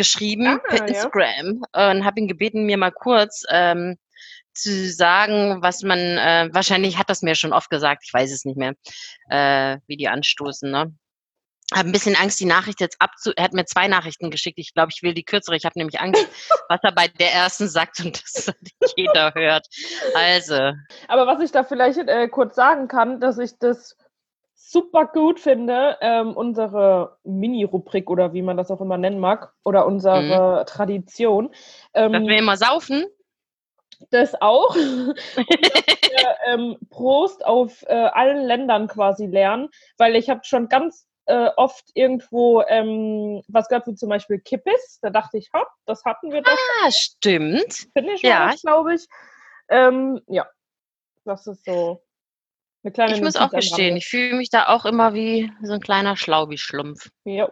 geschrieben 0.00 0.46
Ah, 0.46 0.58
per 0.58 0.78
ja. 0.78 0.86
Instagram 0.86 1.62
äh, 1.74 1.90
und 1.90 2.06
habe 2.06 2.20
ihn 2.20 2.26
gebeten, 2.26 2.64
mir 2.64 2.78
mal 2.78 2.90
kurz 2.90 3.44
ähm, 3.50 3.98
zu 4.54 4.90
sagen, 4.90 5.58
was 5.60 5.82
man, 5.82 5.98
äh, 5.98 6.48
wahrscheinlich 6.52 6.96
hat 6.96 7.10
das 7.10 7.20
mir 7.20 7.34
schon 7.34 7.52
oft 7.52 7.68
gesagt, 7.68 8.02
ich 8.06 8.14
weiß 8.14 8.32
es 8.32 8.46
nicht 8.46 8.56
mehr, 8.56 8.72
äh, 9.28 9.78
wie 9.86 9.98
die 9.98 10.08
anstoßen, 10.08 10.70
ne? 10.70 10.94
Habe 11.72 11.88
ein 11.88 11.92
bisschen 11.92 12.16
Angst, 12.16 12.40
die 12.40 12.46
Nachricht 12.46 12.80
jetzt 12.80 12.96
abzu... 12.98 13.30
Er 13.36 13.44
hat 13.44 13.52
mir 13.52 13.64
zwei 13.64 13.86
Nachrichten 13.86 14.32
geschickt. 14.32 14.58
Ich 14.58 14.74
glaube, 14.74 14.90
ich 14.92 15.04
will 15.04 15.14
die 15.14 15.22
kürzere. 15.22 15.54
Ich 15.54 15.64
habe 15.64 15.78
nämlich 15.78 16.00
Angst, 16.00 16.26
was 16.68 16.80
er 16.82 16.90
bei 16.90 17.06
der 17.06 17.32
ersten 17.32 17.68
sagt 17.68 18.00
und 18.00 18.20
das 18.20 18.46
nicht 18.80 18.94
jeder 18.96 19.32
hört. 19.36 19.68
Also, 20.14 20.72
Aber 21.06 21.28
was 21.28 21.40
ich 21.40 21.52
da 21.52 21.62
vielleicht 21.62 21.98
äh, 21.98 22.26
kurz 22.26 22.56
sagen 22.56 22.88
kann, 22.88 23.20
dass 23.20 23.38
ich 23.38 23.56
das 23.60 23.96
super 24.62 25.06
gut 25.06 25.40
finde, 25.40 25.96
ähm, 26.00 26.36
unsere 26.36 27.16
Mini-Rubrik 27.24 28.10
oder 28.10 28.32
wie 28.34 28.42
man 28.42 28.56
das 28.56 28.70
auch 28.70 28.80
immer 28.80 28.98
nennen 28.98 29.18
mag, 29.18 29.52
oder 29.64 29.86
unsere 29.86 30.64
Tradition. 30.66 31.50
Ähm, 31.94 32.12
dass 32.12 32.26
wir 32.26 32.38
immer 32.38 32.56
saufen. 32.56 33.06
das 34.10 34.40
auch. 34.40 34.74
Und 34.76 35.16
dass 35.36 35.84
wir, 35.86 36.36
ähm, 36.46 36.76
Prost 36.90 37.44
auf 37.44 37.82
äh, 37.86 37.94
allen 37.94 38.46
Ländern 38.46 38.86
quasi 38.86 39.26
lernen, 39.26 39.70
weil 39.96 40.14
ich 40.14 40.28
habe 40.28 40.40
schon 40.44 40.68
ganz 40.68 41.06
äh, 41.26 41.50
oft 41.56 41.84
irgendwo 41.94 42.62
ähm, 42.62 43.42
was 43.48 43.68
gehört, 43.68 43.86
wie 43.86 43.94
zum 43.94 44.08
Beispiel 44.08 44.40
Kippis. 44.40 44.98
Da 45.00 45.10
dachte 45.10 45.38
ich, 45.38 45.50
hopp, 45.52 45.68
das 45.86 46.04
hatten 46.04 46.32
wir 46.32 46.42
doch. 46.42 46.56
Ah, 46.84 46.90
stimmt. 46.90 47.88
Finish 47.92 48.22
ja. 48.22 48.40
war 48.40 48.50
das, 48.50 48.62
glaube 48.62 48.94
ich. 48.94 49.06
Ähm, 49.68 50.20
ja, 50.26 50.46
das 51.24 51.46
ist 51.46 51.64
so 51.64 52.02
eine 52.82 52.92
kleine 52.92 53.14
Ich 53.14 53.22
muss 53.22 53.36
auch 53.36 53.50
gestehen, 53.50 53.96
ich 53.96 54.08
fühle 54.08 54.36
mich 54.36 54.50
da 54.50 54.68
auch 54.68 54.84
immer 54.84 55.14
wie 55.14 55.52
so 55.62 55.72
ein 55.72 55.80
kleiner 55.80 56.16
Schlaubi-Schlumpf. 56.16 57.10
Jo. 57.24 57.48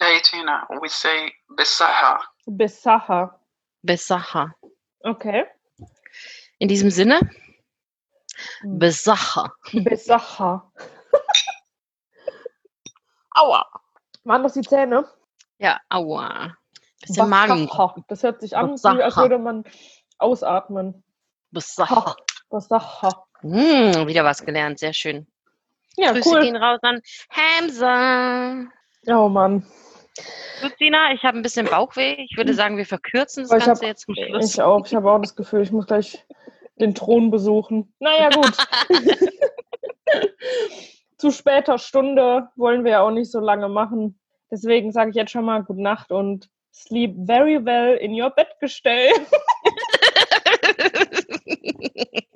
Hey 0.00 0.20
Tina, 0.22 0.66
we 0.80 0.88
say 0.88 1.32
Bisaha. 1.56 2.22
Besaha. 2.46 3.38
Besacha. 3.82 4.54
Okay. 5.00 5.46
In 6.58 6.68
diesem 6.68 6.90
Sinne, 6.90 7.20
Mhm. 8.62 8.78
Besacha. 8.78 9.52
Besaha. 9.72 10.72
Aua. 13.34 13.66
Waren 14.24 14.42
das 14.42 14.54
die 14.54 14.62
Zähne? 14.62 15.08
Ja, 15.58 15.80
aua. 15.88 16.56
Bisschen 17.00 17.28
Magen. 17.28 17.68
Das 18.08 18.22
hört 18.22 18.40
sich 18.40 18.56
an, 18.56 18.70
wie, 18.70 18.72
Basaha. 18.72 18.98
als 19.00 19.16
würde 19.16 19.38
man 19.38 19.64
ausatmen. 20.18 21.04
Besacha. 21.50 22.16
Basaha. 22.48 23.26
Hm, 23.42 24.06
wieder 24.06 24.24
was 24.24 24.44
gelernt, 24.44 24.78
sehr 24.78 24.92
schön. 24.92 25.26
Ja, 25.96 26.12
Grüße 26.12 26.28
cool. 26.30 26.40
gehen 26.42 26.56
raus 26.56 26.78
an 26.82 27.00
Hamza. 27.30 28.66
Oh 29.08 29.28
Mann. 29.28 29.66
Christina, 30.60 31.12
ich 31.12 31.22
habe 31.22 31.38
ein 31.38 31.42
bisschen 31.42 31.66
Bauchweh. 31.66 32.16
Ich 32.30 32.36
würde 32.36 32.54
sagen, 32.54 32.76
wir 32.76 32.86
verkürzen 32.86 33.42
das 33.42 33.50
Aber 33.50 33.58
ich 33.60 33.66
Ganze 33.66 33.82
hab- 33.82 33.88
jetzt 33.88 34.02
zum 34.04 34.14
Schluss. 34.14 34.54
Ich 34.54 34.62
auch. 34.62 34.86
Ich 34.86 34.94
habe 34.94 35.10
auch 35.10 35.20
das 35.20 35.34
Gefühl, 35.34 35.62
ich 35.62 35.72
muss 35.72 35.86
gleich 35.86 36.24
den 36.76 36.94
Thron 36.94 37.30
besuchen. 37.30 37.92
Naja, 37.98 38.30
gut. 38.30 38.56
Zu 41.18 41.30
später 41.30 41.78
Stunde 41.78 42.48
wollen 42.56 42.84
wir 42.84 42.92
ja 42.92 43.00
auch 43.02 43.10
nicht 43.10 43.30
so 43.30 43.40
lange 43.40 43.68
machen. 43.68 44.18
Deswegen 44.50 44.92
sage 44.92 45.10
ich 45.10 45.16
jetzt 45.16 45.30
schon 45.30 45.44
mal 45.44 45.62
Gute 45.64 45.82
Nacht 45.82 46.12
und 46.12 46.48
sleep 46.74 47.14
very 47.26 47.64
well 47.64 47.96
in 47.96 48.20
your 48.20 48.30
Bettgestell. 48.30 49.10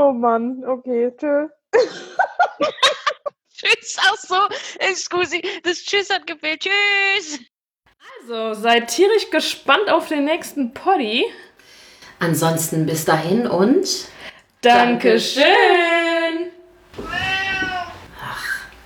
Oh 0.00 0.12
Mann, 0.12 0.64
okay, 0.64 1.10
tschö. 1.18 1.48
Tschüss, 3.52 3.98
auch 3.98 4.16
so. 4.16 4.36
Excusi, 4.78 5.42
das 5.64 5.78
Tschüss 5.78 6.08
hat 6.08 6.24
gefehlt. 6.24 6.60
Tschüss. 6.60 7.40
Also, 8.20 8.54
seid 8.54 8.90
tierisch 8.90 9.28
gespannt 9.30 9.90
auf 9.90 10.06
den 10.06 10.24
nächsten 10.24 10.72
Poddy. 10.72 11.24
Ansonsten 12.20 12.86
bis 12.86 13.06
dahin 13.06 13.48
und 13.48 14.08
Dankeschön. 14.60 15.42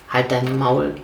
halt 0.09 0.33
dein 0.33 0.59
Maul. 0.59 0.95